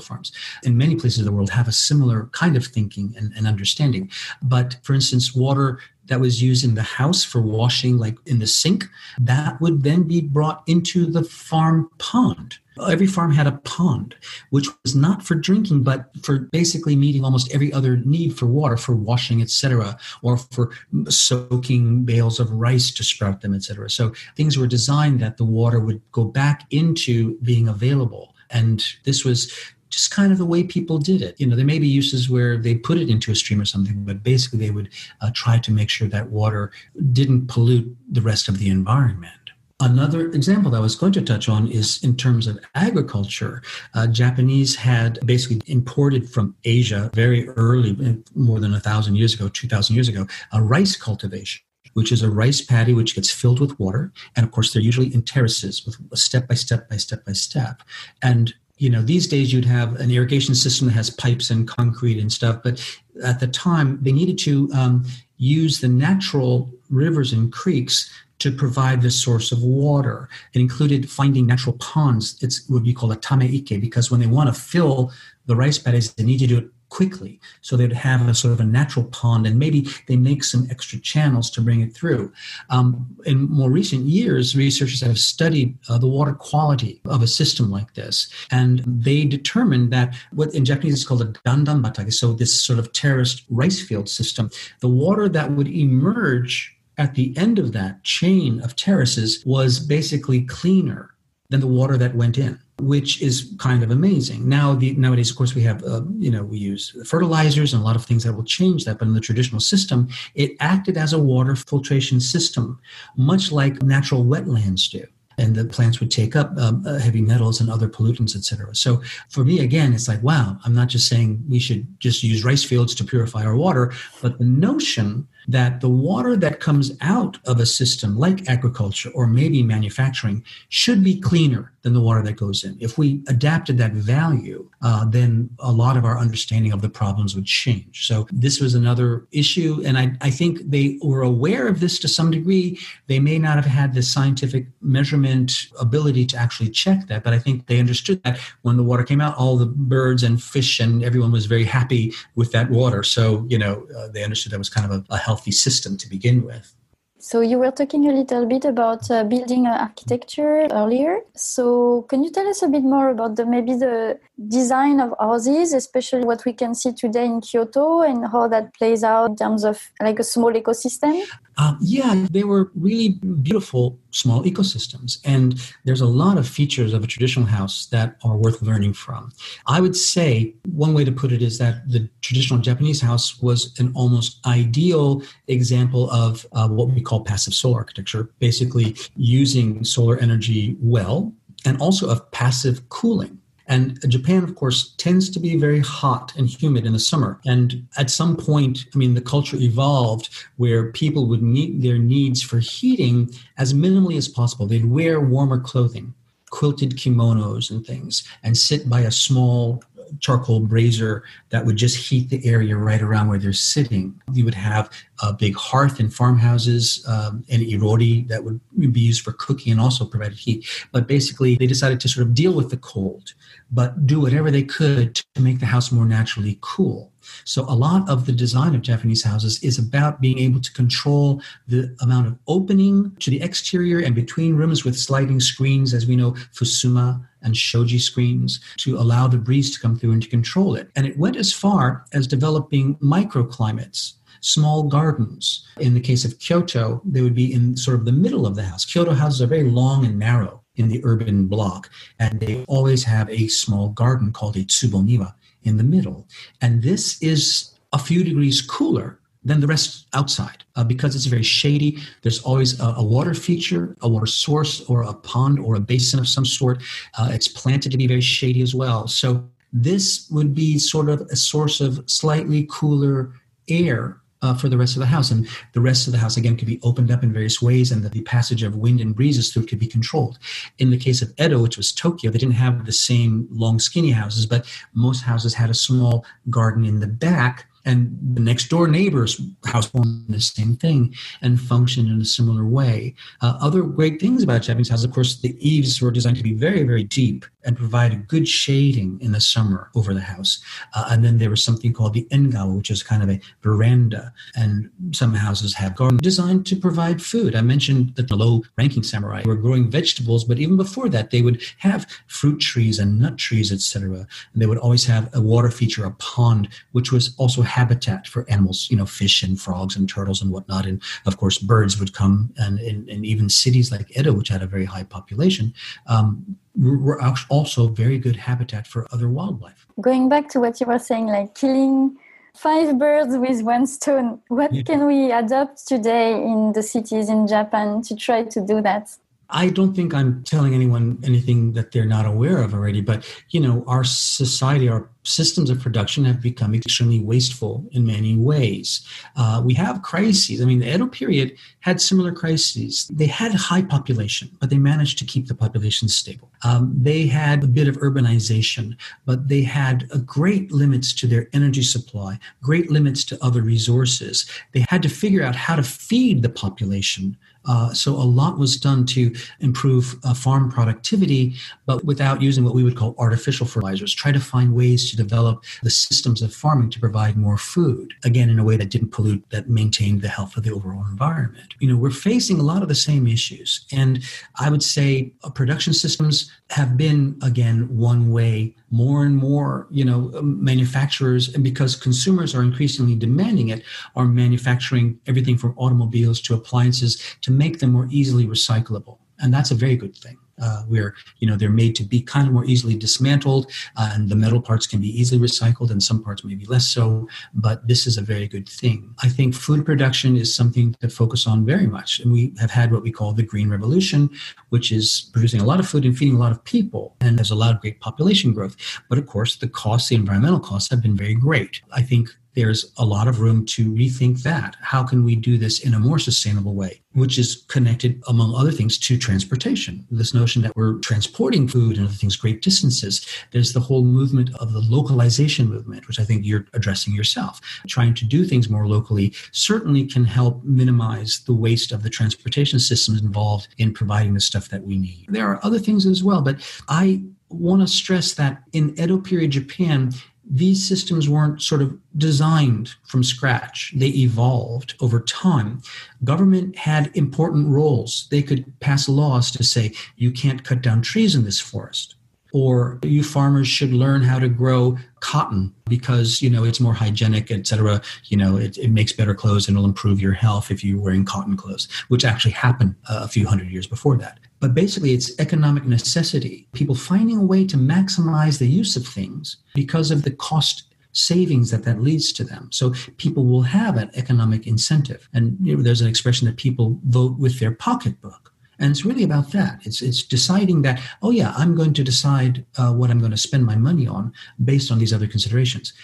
[0.00, 0.32] farms.
[0.62, 4.10] In many places of the world have a similar kind of thinking and, and understanding.
[4.42, 8.46] But for instance, water that was used in the house for washing, like in the
[8.46, 8.84] sink,
[9.18, 12.58] that would then be brought into the farm pond.
[12.86, 14.14] Every farm had a pond,
[14.50, 18.76] which was not for drinking, but for basically meeting almost every other need for water,
[18.76, 20.72] for washing, etc., or for
[21.08, 23.88] soaking bales of rice to sprout them, etc.
[23.88, 28.34] So things were designed that the water would go back into being available.
[28.50, 29.50] And this was
[29.90, 31.38] just kind of the way people did it.
[31.38, 34.04] You know, there may be uses where they put it into a stream or something,
[34.04, 36.72] but basically they would uh, try to make sure that water
[37.12, 39.32] didn't pollute the rest of the environment.
[39.78, 43.62] Another example that I was going to touch on is in terms of agriculture.
[43.92, 49.48] Uh, Japanese had basically imported from Asia very early, more than a thousand years ago,
[49.48, 53.80] 2,000 years ago, a rice cultivation which is a rice paddy which gets filled with
[53.80, 54.12] water.
[54.36, 57.82] And of course, they're usually in terraces with step by step by step by step.
[58.22, 62.18] And you know these days you'd have an irrigation system that has pipes and concrete
[62.18, 62.82] and stuff but
[63.24, 65.04] at the time they needed to um,
[65.38, 70.28] use the natural rivers and creeks to provide the source of water.
[70.52, 72.36] It included finding natural ponds.
[72.42, 75.12] It's what we call a tameike because when they want to fill
[75.46, 77.40] the rice paddies, they need to do it quickly.
[77.60, 80.98] So they'd have a sort of a natural pond, and maybe they make some extra
[80.98, 82.32] channels to bring it through.
[82.70, 87.70] Um, in more recent years, researchers have studied uh, the water quality of a system
[87.70, 92.32] like this, and they determined that what in Japanese is called a dandan batake, so
[92.32, 97.58] this sort of terraced rice field system, the water that would emerge at the end
[97.58, 101.10] of that chain of terraces was basically cleaner
[101.48, 104.46] than the water that went in which is kind of amazing.
[104.48, 107.84] Now, the, nowadays, of course, we have, uh, you know, we use fertilizers and a
[107.84, 108.98] lot of things that will change that.
[108.98, 112.78] But in the traditional system, it acted as a water filtration system,
[113.16, 115.06] much like natural wetlands do
[115.38, 118.74] and the plants would take up um, uh, heavy metals and other pollutants, etc.
[118.74, 122.44] So for me, again, it's like, wow, I'm not just saying we should just use
[122.44, 127.38] rice fields to purify our water, but the notion that the water that comes out
[127.46, 132.34] of a system like agriculture or maybe manufacturing should be cleaner than the water that
[132.34, 132.76] goes in.
[132.80, 137.36] If we adapted that value, uh, then a lot of our understanding of the problems
[137.36, 138.06] would change.
[138.06, 139.82] So this was another issue.
[139.86, 142.78] And I, I think they were aware of this to some degree.
[143.06, 147.38] They may not have had the scientific measurement ability to actually check that, but I
[147.38, 151.04] think they understood that when the water came out, all the birds and fish and
[151.04, 153.04] everyone was very happy with that water.
[153.04, 156.08] So, you know, uh, they understood that was kind of a, a healthy system to
[156.08, 156.72] begin with.
[157.18, 161.20] So you were talking a little bit about uh, building an architecture earlier.
[161.34, 164.18] So can you tell us a bit more about the maybe the
[164.48, 169.02] design of houses, especially what we can see today in Kyoto and how that plays
[169.02, 171.14] out in terms of like a small ecosystem?
[171.58, 173.10] Um, yeah, they were really
[173.42, 175.18] beautiful small ecosystems.
[175.24, 179.32] And there's a lot of features of a traditional house that are worth learning from.
[179.66, 183.78] I would say one way to put it is that the traditional Japanese house was
[183.78, 190.18] an almost ideal example of uh, what we call passive solar architecture, basically using solar
[190.18, 191.32] energy well
[191.64, 193.38] and also of passive cooling.
[193.68, 197.40] And Japan, of course, tends to be very hot and humid in the summer.
[197.44, 202.42] And at some point, I mean, the culture evolved where people would meet their needs
[202.42, 204.66] for heating as minimally as possible.
[204.66, 206.14] They'd wear warmer clothing,
[206.50, 209.82] quilted kimonos and things, and sit by a small
[210.20, 214.20] charcoal brazier that would just heat the area right around where they're sitting.
[214.32, 214.90] You would have
[215.22, 218.60] a big hearth in farmhouses, um, and irori that would
[218.92, 220.66] be used for cooking and also provided heat.
[220.92, 223.34] But basically, they decided to sort of deal with the cold
[223.70, 227.12] but do whatever they could to make the house more naturally cool.
[227.44, 231.42] So a lot of the design of Japanese houses is about being able to control
[231.66, 236.14] the amount of opening to the exterior and between rooms with sliding screens, as we
[236.14, 240.74] know, fusuma and shoji screens, to allow the breeze to come through and to control
[240.74, 240.90] it.
[240.94, 245.66] And it went as far as developing microclimates small gardens.
[245.78, 248.62] In the case of Kyoto, they would be in sort of the middle of the
[248.62, 248.84] house.
[248.84, 251.90] Kyoto houses are very long and narrow in the urban block.
[252.18, 256.28] And they always have a small garden called a tsuboniwa in the middle.
[256.60, 261.42] And this is a few degrees cooler than the rest outside uh, because it's very
[261.42, 261.98] shady.
[262.22, 266.18] There's always a, a, water feature, a water source, or a pond or a basin
[266.18, 266.82] of some sort.
[267.16, 269.06] Uh, it's planted to be very shady as well.
[269.06, 273.32] So this would be sort of a source of slightly cooler
[273.68, 275.30] air uh, for the rest of the house.
[275.30, 278.02] And the rest of the house, again, could be opened up in various ways, and
[278.02, 280.38] the, the, passage of wind and breezes through it could be controlled.
[280.78, 284.10] In the case of Edo, which was Tokyo, they didn't have the same long, skinny
[284.10, 288.88] houses, but most houses had a small garden in the back and the next door
[288.88, 293.14] neighbor's house formed the same thing and function in a similar way.
[293.40, 296.52] Uh, other great things about Japanese houses, of course, the eaves were designed to be
[296.52, 300.60] very, very deep and provide good shading in the summer over the house.
[300.94, 304.32] Uh, and then there was something called the engawa, which is kind of a veranda.
[304.54, 307.54] And some houses have gardens designed to provide food.
[307.54, 311.62] I mentioned that the low-ranking samurai were growing vegetables, but even before that, they would
[311.78, 314.26] have fruit trees and nut trees, etc.
[314.52, 318.48] And they would always have a water feature, a pond, which was also habitat for
[318.48, 320.86] animals, you know, fish and frogs and turtles and whatnot.
[320.86, 324.62] And of course, birds would come, and, and, and even cities like Edo, which had
[324.62, 325.74] a very high population,
[326.06, 329.86] um, were also very good habitat for other wildlife.
[330.00, 332.16] Going back to what you were saying, like killing
[332.54, 334.82] five birds with one stone, what yeah.
[334.82, 339.10] can we adopt today in the cities in Japan to try to do that?
[339.50, 343.60] I don't think I'm telling anyone anything that they're not aware of already, but you
[343.60, 349.06] know, our society, our systems of production have become extremely wasteful in many ways.
[349.36, 350.60] Uh, we have crises.
[350.60, 353.08] I mean, the Edo period had similar crises.
[353.12, 356.50] They had high population, but they managed to keep the population stable.
[356.62, 361.82] Um, they had a bit of urbanization, but they had great limits to their energy
[361.82, 364.48] supply, great limits to other resources.
[364.72, 368.76] They had to figure out how to feed the population uh, so a lot was
[368.76, 371.54] done to improve uh, farm productivity,
[371.86, 374.14] but without using what we would call artificial fertilizers.
[374.14, 378.50] Try to find ways to develop the systems of farming to provide more food, again,
[378.50, 381.74] in a way that didn't pollute, that maintained the health of the overall environment.
[381.80, 383.86] You know, we're facing a lot of the same issues.
[383.92, 384.22] And
[384.56, 390.04] I would say uh, production systems have been, again, one way more and more, you
[390.04, 393.82] know, um, manufacturers, and because consumers are increasingly demanding it,
[394.14, 399.18] are manufacturing everything from automobiles to appliances to make them more easily recyclable.
[399.40, 402.46] And that's a very good thing uh, where you know they're made to be kind
[402.46, 406.22] of more easily dismantled uh, and the metal parts can be easily recycled and some
[406.22, 409.14] parts maybe less so but this is a very good thing.
[409.22, 412.92] I think food production is something to focus on very much and we have had
[412.92, 414.30] what we call the green revolution
[414.70, 417.50] which is producing a lot of food and feeding a lot of people and has
[417.50, 418.76] allowed great population growth.
[419.08, 421.80] But of course the costs the environmental costs have been very great.
[421.92, 424.76] I think there's a lot of room to rethink that.
[424.80, 428.72] How can we do this in a more sustainable way, which is connected, among other
[428.72, 430.06] things, to transportation?
[430.10, 433.26] This notion that we're transporting food and other things great distances.
[433.52, 437.60] There's the whole movement of the localization movement, which I think you're addressing yourself.
[437.86, 442.78] Trying to do things more locally certainly can help minimize the waste of the transportation
[442.78, 445.26] systems involved in providing the stuff that we need.
[445.28, 446.56] There are other things as well, but
[446.88, 450.12] I want to stress that in Edo period Japan,
[450.48, 453.92] these systems weren't sort of designed from scratch.
[453.96, 455.82] They evolved over time.
[456.24, 458.28] Government had important roles.
[458.30, 462.14] They could pass laws to say, you can't cut down trees in this forest.
[462.52, 467.50] Or you farmers should learn how to grow cotton because you know it's more hygienic,
[467.50, 468.00] etc.
[468.26, 471.24] You know it, it makes better clothes and it'll improve your health if you're wearing
[471.24, 474.38] cotton clothes, which actually happened uh, a few hundred years before that.
[474.60, 476.66] But basically, it's economic necessity.
[476.72, 481.70] People finding a way to maximize the use of things because of the cost savings
[481.70, 482.68] that that leads to them.
[482.72, 485.28] So people will have an economic incentive.
[485.32, 488.52] And you know, there's an expression that people vote with their pocketbook.
[488.78, 489.80] And it's really about that.
[489.84, 493.36] It's, it's deciding that, oh, yeah, I'm going to decide uh, what I'm going to
[493.38, 495.94] spend my money on based on these other considerations.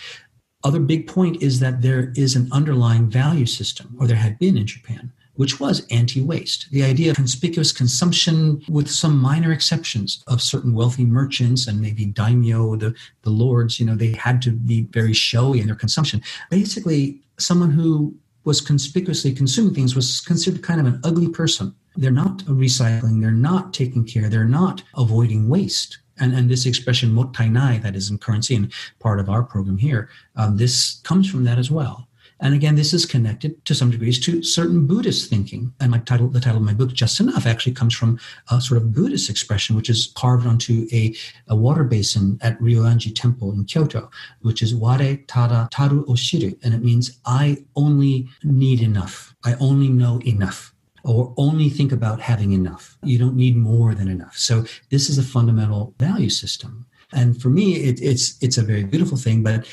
[0.65, 4.57] Other big point is that there is an underlying value system, or there had been
[4.57, 6.71] in Japan, which was anti waste.
[6.71, 12.05] The idea of conspicuous consumption, with some minor exceptions of certain wealthy merchants and maybe
[12.05, 16.23] daimyo, the, the lords, you know, they had to be very showy in their consumption.
[16.51, 18.15] Basically, someone who
[18.45, 21.75] was conspicuously consuming things was considered kind of an ugly person.
[21.97, 25.99] They're not recycling, they're not taking care, they're not avoiding waste.
[26.19, 30.09] And, and this expression mottainai that is in currency and part of our program here,
[30.37, 32.09] um, this comes from that as well.
[32.43, 35.73] And again, this is connected to some degrees to certain Buddhist thinking.
[35.81, 38.19] And my title, the title of my book, Just Enough, actually comes from
[38.51, 41.15] a sort of Buddhist expression, which is carved onto a,
[41.47, 46.59] a water basin at Ryoanji Temple in Kyoto, which is Ware Tada Taru Oshiru.
[46.65, 49.37] And it means I only need enough.
[49.45, 50.75] I only know enough
[51.05, 52.99] or only think about having enough.
[53.05, 54.37] You don't need more than enough.
[54.37, 56.87] So this is a fundamental value system.
[57.13, 59.43] And for me, it, it's it's a very beautiful thing.
[59.43, 59.67] But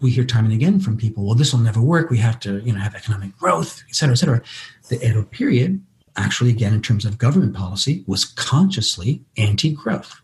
[0.00, 2.10] we hear time and again from people, well, this will never work.
[2.10, 4.42] We have to, you know, have economic growth, et cetera, et cetera.
[4.88, 5.82] The Edo period,
[6.16, 10.20] actually, again, in terms of government policy, was consciously anti-growth.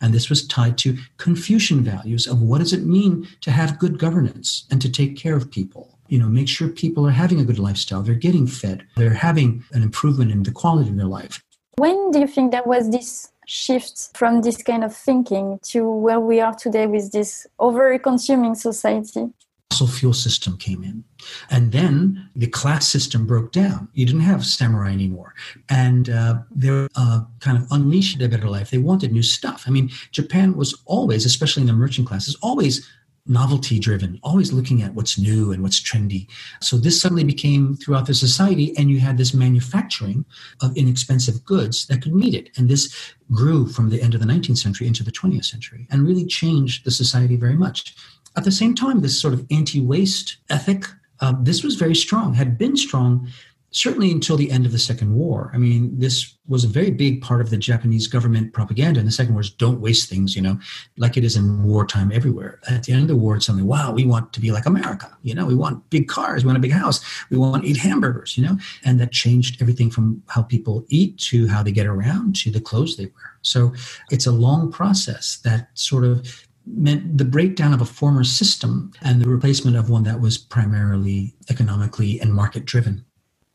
[0.00, 3.98] And this was tied to Confucian values of what does it mean to have good
[3.98, 5.98] governance and to take care of people.
[6.08, 9.64] You know, make sure people are having a good lifestyle, they're getting fed, they're having
[9.72, 11.42] an improvement in the quality of their life.
[11.76, 16.20] When do you think there was this shift from this kind of thinking to where
[16.20, 19.32] we are today with this over consuming society?
[19.78, 21.04] fossil fuel system came in.
[21.50, 23.88] And then the class system broke down.
[23.92, 25.34] You didn't have samurai anymore.
[25.68, 28.70] And uh, they uh, kind of unleashed a better life.
[28.70, 29.64] They wanted new stuff.
[29.66, 32.88] I mean, Japan was always, especially in the merchant classes, always
[33.28, 36.26] novelty driven, always looking at what's new and what's trendy.
[36.60, 40.24] So this suddenly became throughout the society, and you had this manufacturing
[40.62, 42.50] of inexpensive goods that could meet it.
[42.56, 46.06] And this grew from the end of the 19th century into the 20th century and
[46.06, 47.94] really changed the society very much.
[48.36, 50.86] At the same time, this sort of anti waste ethic,
[51.20, 53.28] uh, this was very strong, had been strong
[53.70, 55.50] certainly until the end of the Second War.
[55.54, 59.12] I mean, this was a very big part of the Japanese government propaganda in the
[59.12, 60.58] Second War is don't waste things, you know,
[60.96, 62.60] like it is in wartime everywhere.
[62.68, 65.14] At the end of the war, it's something, wow, we want to be like America,
[65.22, 67.76] you know, we want big cars, we want a big house, we want to eat
[67.76, 71.86] hamburgers, you know, and that changed everything from how people eat to how they get
[71.86, 73.36] around to the clothes they wear.
[73.42, 73.74] So
[74.10, 79.22] it's a long process that sort of meant the breakdown of a former system and
[79.22, 83.04] the replacement of one that was primarily economically and market driven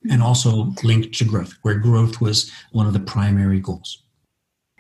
[0.10, 4.04] and also linked to growth where growth was one of the primary goals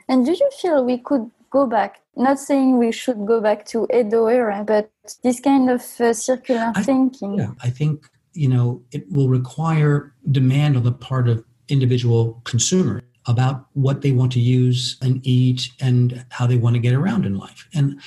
[0.07, 3.87] and do you feel we could go back not saying we should go back to
[3.93, 4.91] edo era but
[5.23, 10.13] this kind of uh, circular I, thinking yeah i think you know it will require
[10.31, 15.69] demand on the part of individual consumers about what they want to use and eat
[15.79, 17.67] and how they want to get around in life.
[17.73, 18.01] And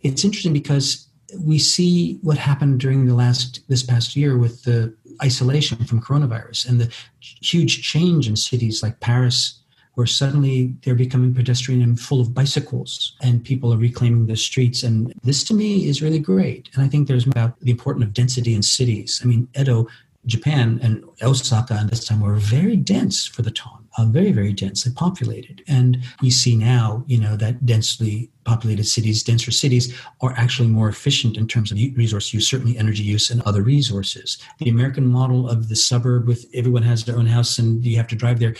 [0.00, 1.08] it's interesting because
[1.38, 6.68] we see what happened during the last this past year with the isolation from coronavirus
[6.68, 9.60] and the huge change in cities like Paris
[9.94, 14.82] where suddenly they're becoming pedestrian and full of bicycles and people are reclaiming the streets.
[14.82, 16.70] And this to me is really great.
[16.74, 19.20] And i think there's about the importance of density in cities.
[19.22, 19.88] I mean edo
[20.26, 24.92] japan and osaka at this time were very dense for the time very, very densely
[24.92, 25.62] populated.
[25.68, 30.88] And we see now, you know, that densely populated cities, denser cities, are actually more
[30.88, 34.38] efficient in terms of resource use, certainly energy use and other resources.
[34.58, 38.08] The American model of the suburb with everyone has their own house and you have
[38.08, 38.54] to drive there,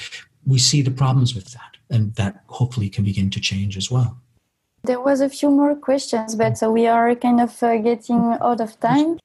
[0.47, 1.77] we see the problems with that.
[1.91, 4.17] And that hopefully can begin to change as well.
[4.85, 8.79] There was a few more questions, but we are kind of uh, getting out of
[8.81, 9.19] time.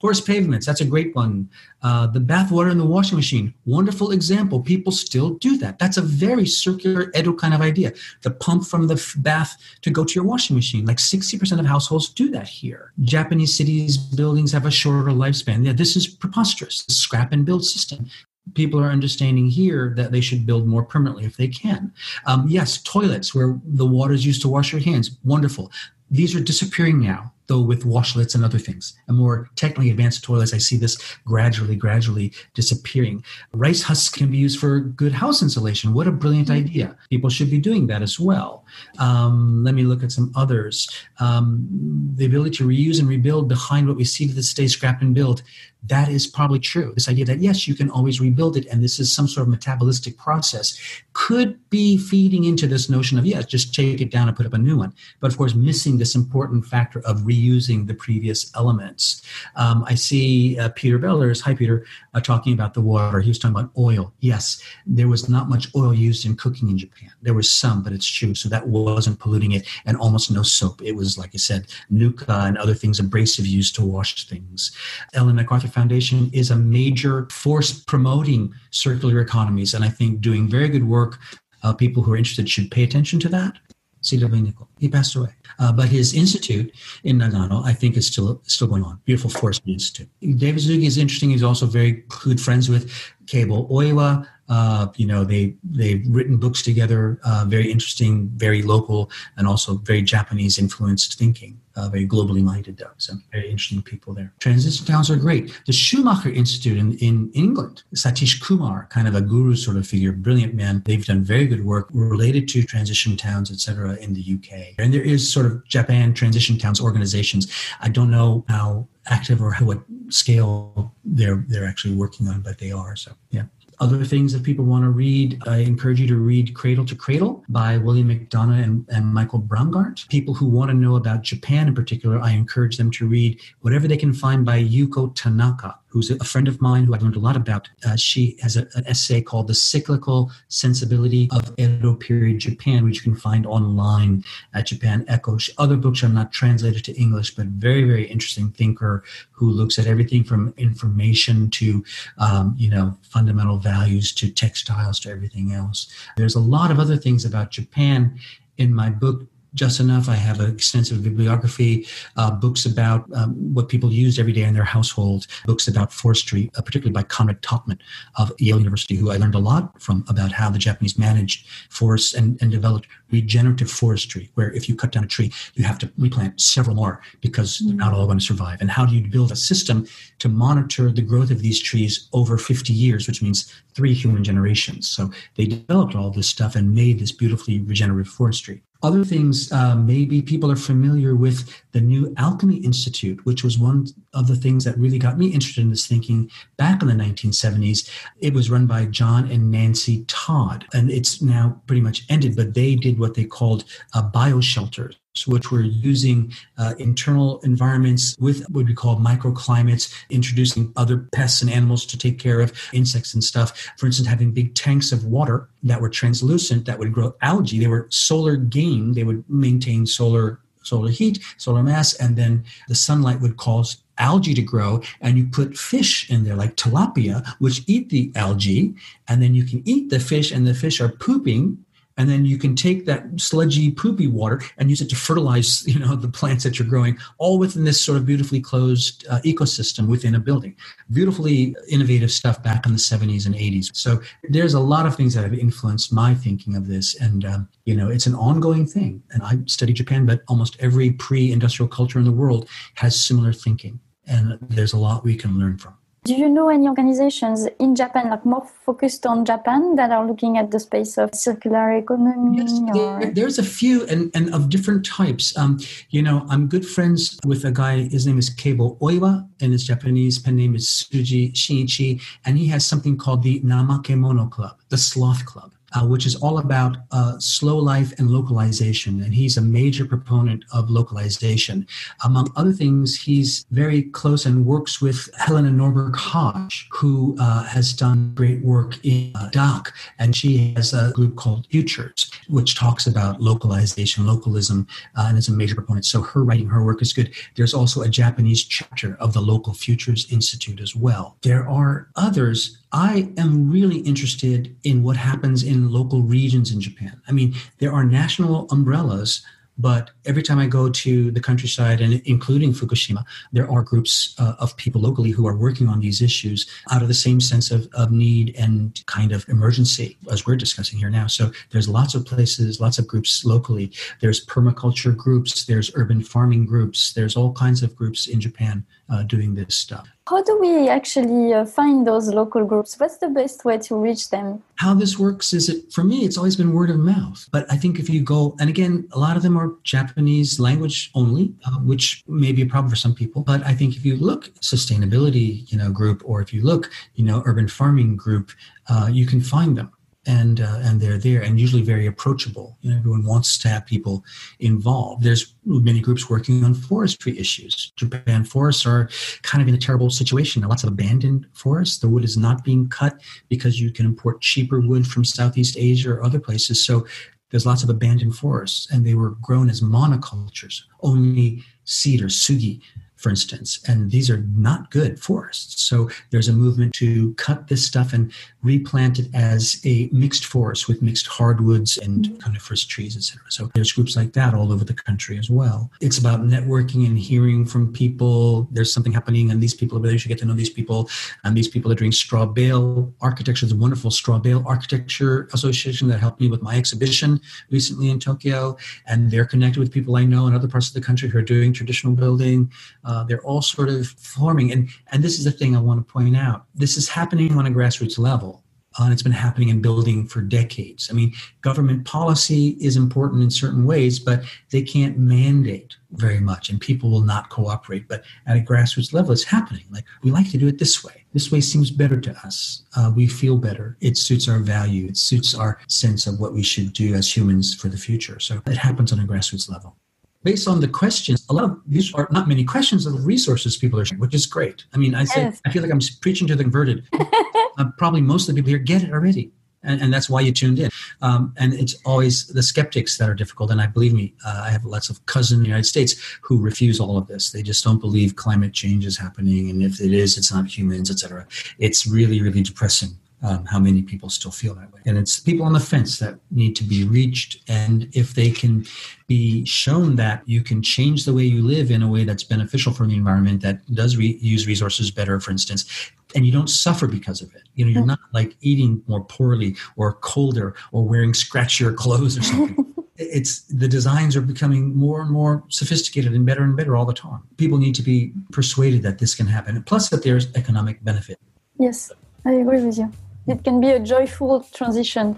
[0.00, 1.50] Porous pavements, that's a great one.
[1.82, 4.60] Uh, the bath water in the washing machine, wonderful example.
[4.60, 5.80] People still do that.
[5.80, 7.92] That's a very circular Edo kind of idea.
[8.22, 10.86] The pump from the bath to go to your washing machine.
[10.86, 12.92] Like 60% of households do that here.
[13.00, 15.66] Japanese cities, buildings have a shorter lifespan.
[15.66, 16.84] Yeah, this is preposterous.
[16.88, 18.08] Scrap and build system
[18.54, 21.92] people are understanding here that they should build more permanently if they can.
[22.24, 25.70] Um, yes, toilets where the water is used to wash your hands, wonderful.
[26.10, 28.96] These are disappearing now though with washlets and other things.
[29.08, 33.24] And more technically advanced toilets, I see this gradually, gradually disappearing.
[33.52, 35.94] Rice husks can be used for good house insulation.
[35.94, 36.66] What a brilliant mm-hmm.
[36.66, 36.96] idea.
[37.10, 38.64] People should be doing that as well.
[38.98, 40.88] Um, let me look at some others.
[41.18, 41.66] Um,
[42.14, 45.14] the ability to reuse and rebuild behind what we see to this day, scrap and
[45.14, 45.42] build
[45.84, 46.92] that is probably true.
[46.94, 49.54] This idea that yes, you can always rebuild it, and this is some sort of
[49.54, 50.78] metabolistic process,
[51.12, 54.54] could be feeding into this notion of yes, just take it down and put up
[54.54, 54.92] a new one.
[55.20, 59.22] But of course, missing this important factor of reusing the previous elements.
[59.56, 63.20] Um, I see uh, Peter Bellers, hi Peter, uh, talking about the water.
[63.20, 64.12] He was talking about oil.
[64.20, 67.10] Yes, there was not much oil used in cooking in Japan.
[67.22, 68.34] There was some, but it's true.
[68.34, 70.82] So that wasn't polluting it, and almost no soap.
[70.82, 74.72] It was like I said, nuka and other things abrasive used to wash things.
[75.14, 80.68] Ellen MacArthur Foundation is a major force promoting circular economies, and I think doing very
[80.68, 81.18] good work.
[81.62, 83.58] Uh, people who are interested should pay attention to that.
[84.02, 84.42] C.W.
[84.42, 84.68] Nicol.
[84.78, 85.34] He passed away.
[85.58, 86.72] Uh, but his institute
[87.04, 89.00] in Nagano, I think, is still still going on.
[89.04, 90.08] Beautiful Forest Institute.
[90.20, 91.30] David Suzuki is interesting.
[91.30, 92.90] He's also very good friends with
[93.26, 99.10] Keibo Oiwa, uh, you know, they they've written books together, uh, very interesting, very local,
[99.36, 102.90] and also very Japanese influenced thinking, uh, very globally minded though.
[102.96, 104.32] So very interesting people there.
[104.40, 105.58] Transition towns are great.
[105.66, 110.12] The Schumacher Institute in, in England, Satish Kumar, kind of a guru sort of figure,
[110.12, 110.82] brilliant man.
[110.86, 114.74] They've done very good work related to transition towns, etc., in the UK.
[114.78, 117.52] And there is sort of Japan transition towns organizations.
[117.80, 122.72] I don't know how active or what scale they're they're actually working on, but they
[122.72, 122.96] are.
[122.96, 123.44] So yeah.
[123.80, 127.44] Other things that people want to read, I encourage you to read Cradle to Cradle
[127.48, 130.08] by William McDonough and, and Michael Braungart.
[130.08, 133.86] People who want to know about Japan in particular, I encourage them to read whatever
[133.86, 135.78] they can find by Yuko Tanaka.
[135.88, 137.68] Who's a friend of mine who I've learned a lot about.
[137.84, 142.96] Uh, she has a, an essay called The Cyclical Sensibility of Edo Period Japan, which
[142.96, 144.24] you can find online
[144.54, 145.38] at Japan Echo.
[145.56, 149.86] Other books are not translated to English, but very, very interesting thinker who looks at
[149.86, 151.84] everything from information to,
[152.18, 155.88] um, you know, fundamental values to textiles to everything else.
[156.16, 158.18] There's a lot of other things about Japan
[158.58, 159.26] in my book
[159.58, 160.08] just enough.
[160.08, 161.86] I have an extensive bibliography,
[162.16, 166.48] uh, books about um, what people used every day in their household, books about forestry,
[166.56, 167.80] uh, particularly by Conrad Totman
[168.16, 172.14] of Yale University, who I learned a lot from about how the Japanese managed forests
[172.14, 175.90] and, and developed regenerative forestry, where if you cut down a tree, you have to
[175.98, 178.60] replant several more because they're not all going to survive.
[178.60, 179.88] And how do you build a system
[180.20, 184.88] to monitor the growth of these trees over 50 years, which means three human generations?
[184.88, 188.62] So they developed all this stuff and made this beautifully regenerative forestry.
[188.80, 193.86] Other things, uh, maybe people are familiar with the New Alchemy Institute, which was one
[194.14, 197.90] of the things that really got me interested in this thinking back in the 1970s.
[198.20, 202.54] It was run by John and Nancy Todd, and it's now pretty much ended, but
[202.54, 203.64] they did what they called
[203.94, 204.94] uh, bioshelters
[205.26, 211.50] which were using uh, internal environments with what we call microclimates, introducing other pests and
[211.50, 213.70] animals to take care of insects and stuff.
[213.78, 217.58] For instance, having big tanks of water that were translucent that would grow algae.
[217.58, 218.92] They were solar gain.
[218.92, 224.34] They would maintain solar solar heat, solar mass, and then the sunlight would cause algae
[224.34, 228.74] to grow and you put fish in there like tilapia which eat the algae
[229.08, 231.58] and then you can eat the fish and the fish are pooping
[231.98, 235.78] and then you can take that sludgy poopy water and use it to fertilize you
[235.78, 239.86] know the plants that you're growing all within this sort of beautifully closed uh, ecosystem
[239.86, 240.54] within a building.
[240.92, 245.14] Beautifully innovative stuff back in the 70s and 80s so there's a lot of things
[245.14, 246.94] that have influenced my thinking of this.
[247.00, 249.02] And um, you know it's an ongoing thing.
[249.10, 253.80] And i study japan but almost every pre-industrial culture in the world has similar thinking.
[254.06, 255.74] And there's a lot we can learn from
[256.08, 260.38] do you know any organizations in Japan, like more focused on Japan, that are looking
[260.38, 262.38] at the space of circular economy?
[262.38, 265.36] Yes, there, there's a few and, and of different types.
[265.36, 269.52] Um, you know, I'm good friends with a guy, his name is Keibo Oiwa, and
[269.52, 274.56] his Japanese pen name is Tsuji Shinichi, and he has something called the Namakemono Club,
[274.70, 279.02] the Sloth Club uh, which is all about uh, slow life and localization.
[279.02, 281.66] And he's a major proponent of localization.
[282.04, 287.72] Among other things, he's very close and works with Helena Norberg Hodge, who uh, has
[287.72, 289.74] done great work in uh, DOC.
[289.98, 294.66] And she has a group called Futures, which talks about localization, localism,
[294.96, 295.84] uh, and is a major proponent.
[295.84, 297.14] So her writing, her work is good.
[297.36, 301.16] There's also a Japanese chapter of the Local Futures Institute as well.
[301.22, 307.00] There are others I am really interested in what happens in local regions in Japan.
[307.08, 309.24] I mean, there are national umbrellas,
[309.56, 314.34] but every time I go to the countryside and including Fukushima, there are groups uh,
[314.38, 317.68] of people locally who are working on these issues out of the same sense of,
[317.72, 321.06] of need and kind of emergency as we're discussing here now.
[321.08, 323.72] So there's lots of places, lots of groups locally.
[324.00, 329.02] There's permaculture groups, there's urban farming groups, there's all kinds of groups in Japan uh,
[329.02, 329.88] doing this stuff.
[330.08, 332.80] How do we actually uh, find those local groups?
[332.80, 334.42] What's the best way to reach them?
[334.54, 337.28] How this works is it for me, it's always been word of mouth.
[337.30, 340.90] But I think if you go, and again, a lot of them are Japanese language
[340.94, 343.20] only, uh, which may be a problem for some people.
[343.20, 347.04] But I think if you look sustainability, you know, group, or if you look, you
[347.04, 348.30] know, urban farming group,
[348.70, 349.72] uh, you can find them
[350.08, 352.56] and uh, and they're there and usually very approachable.
[352.62, 354.04] You know, everyone wants to have people
[354.40, 355.04] involved.
[355.04, 357.72] There's many groups working on forestry issues.
[357.76, 358.88] Japan forests are
[359.22, 360.42] kind of in a terrible situation.
[360.42, 361.78] Lots of abandoned forests.
[361.78, 365.90] The wood is not being cut because you can import cheaper wood from Southeast Asia
[365.90, 366.64] or other places.
[366.64, 366.86] So
[367.30, 370.62] there's lots of abandoned forests, and they were grown as monocultures.
[370.80, 372.62] Only cedar, sugi,
[372.98, 375.62] for instance, and these are not good forests.
[375.62, 380.66] So there's a movement to cut this stuff and replant it as a mixed forest
[380.66, 382.16] with mixed hardwoods and mm-hmm.
[382.16, 383.22] coniferous trees, etc.
[383.30, 385.70] So there's groups like that all over the country as well.
[385.80, 388.48] It's about networking and hearing from people.
[388.50, 390.90] There's something happening, and these people over there, you should get to know these people.
[391.22, 393.46] And these people are doing straw bale architecture.
[393.46, 397.20] There's a wonderful straw bale architecture association that helped me with my exhibition
[397.50, 400.80] recently in Tokyo, and they're connected with people I know in other parts of the
[400.80, 402.50] country who are doing traditional building.
[402.88, 404.50] Uh, they're all sort of forming.
[404.50, 406.46] And, and this is the thing I want to point out.
[406.54, 408.42] This is happening on a grassroots level.
[408.78, 410.88] Uh, and it's been happening in building for decades.
[410.90, 416.50] I mean, government policy is important in certain ways, but they can't mandate very much,
[416.50, 417.88] and people will not cooperate.
[417.88, 419.64] But at a grassroots level, it's happening.
[419.70, 421.04] Like, we like to do it this way.
[421.12, 422.62] This way seems better to us.
[422.76, 423.76] Uh, we feel better.
[423.80, 427.54] It suits our value, it suits our sense of what we should do as humans
[427.54, 428.20] for the future.
[428.20, 429.76] So it happens on a grassroots level.
[430.22, 433.56] Based on the questions, a lot of these are not many questions of the resources
[433.56, 434.64] people are sharing, which is great.
[434.74, 435.40] I mean, I say Yes.
[435.46, 436.86] I feel like I'm preaching to the converted.
[437.58, 439.30] uh, probably most of the people here get it already.
[439.64, 440.70] And, and that's why you tuned in.
[441.02, 443.50] Um, and it's always the skeptics that are difficult.
[443.50, 446.40] And I believe me, uh, I have lots of cousins in the United States who
[446.40, 447.32] refuse all of this.
[447.32, 449.50] They just don't believe climate change is happening.
[449.50, 451.26] And if it is, it's not humans, etc.
[451.58, 452.90] It's really, really depressing
[453.22, 454.80] um, how many people still feel that way.
[454.86, 457.42] And it's people on the fence that need to be reached.
[457.48, 458.64] And if they can
[459.06, 462.72] be shown that you can change the way you live in a way that's beneficial
[462.72, 466.86] for the environment, that does re- use resources better, for instance, and you don't suffer
[466.86, 467.42] because of it.
[467.54, 472.22] You know, you're not like eating more poorly or colder or wearing scratchier clothes or
[472.22, 472.74] something.
[472.98, 476.94] it's the designs are becoming more and more sophisticated and better and better all the
[476.94, 477.22] time.
[477.36, 479.62] People need to be persuaded that this can happen.
[479.64, 481.18] Plus that there's economic benefit.
[481.58, 481.92] Yes,
[482.24, 482.92] I agree with you.
[483.28, 485.16] It can be a joyful transition.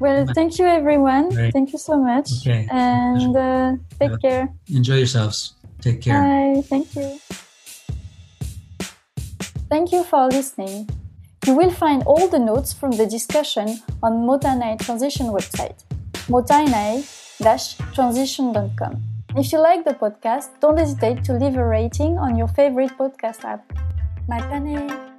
[0.00, 1.28] Well, thank you, everyone.
[1.30, 1.52] Right.
[1.52, 2.28] Thank you so much.
[2.40, 2.66] Okay.
[2.70, 4.48] And uh, take care.
[4.68, 5.54] Enjoy yourselves.
[5.80, 6.20] Take care.
[6.20, 6.62] Bye.
[6.62, 7.18] Thank you.
[9.68, 10.88] Thank you for listening.
[11.46, 15.82] You will find all the notes from the discussion on Mottainai Transition website,
[16.28, 19.02] mottainai-transition.com.
[19.34, 23.44] If you like the podcast, don't hesitate to leave a rating on your favorite podcast
[23.44, 23.64] app.
[24.28, 25.11] Matane!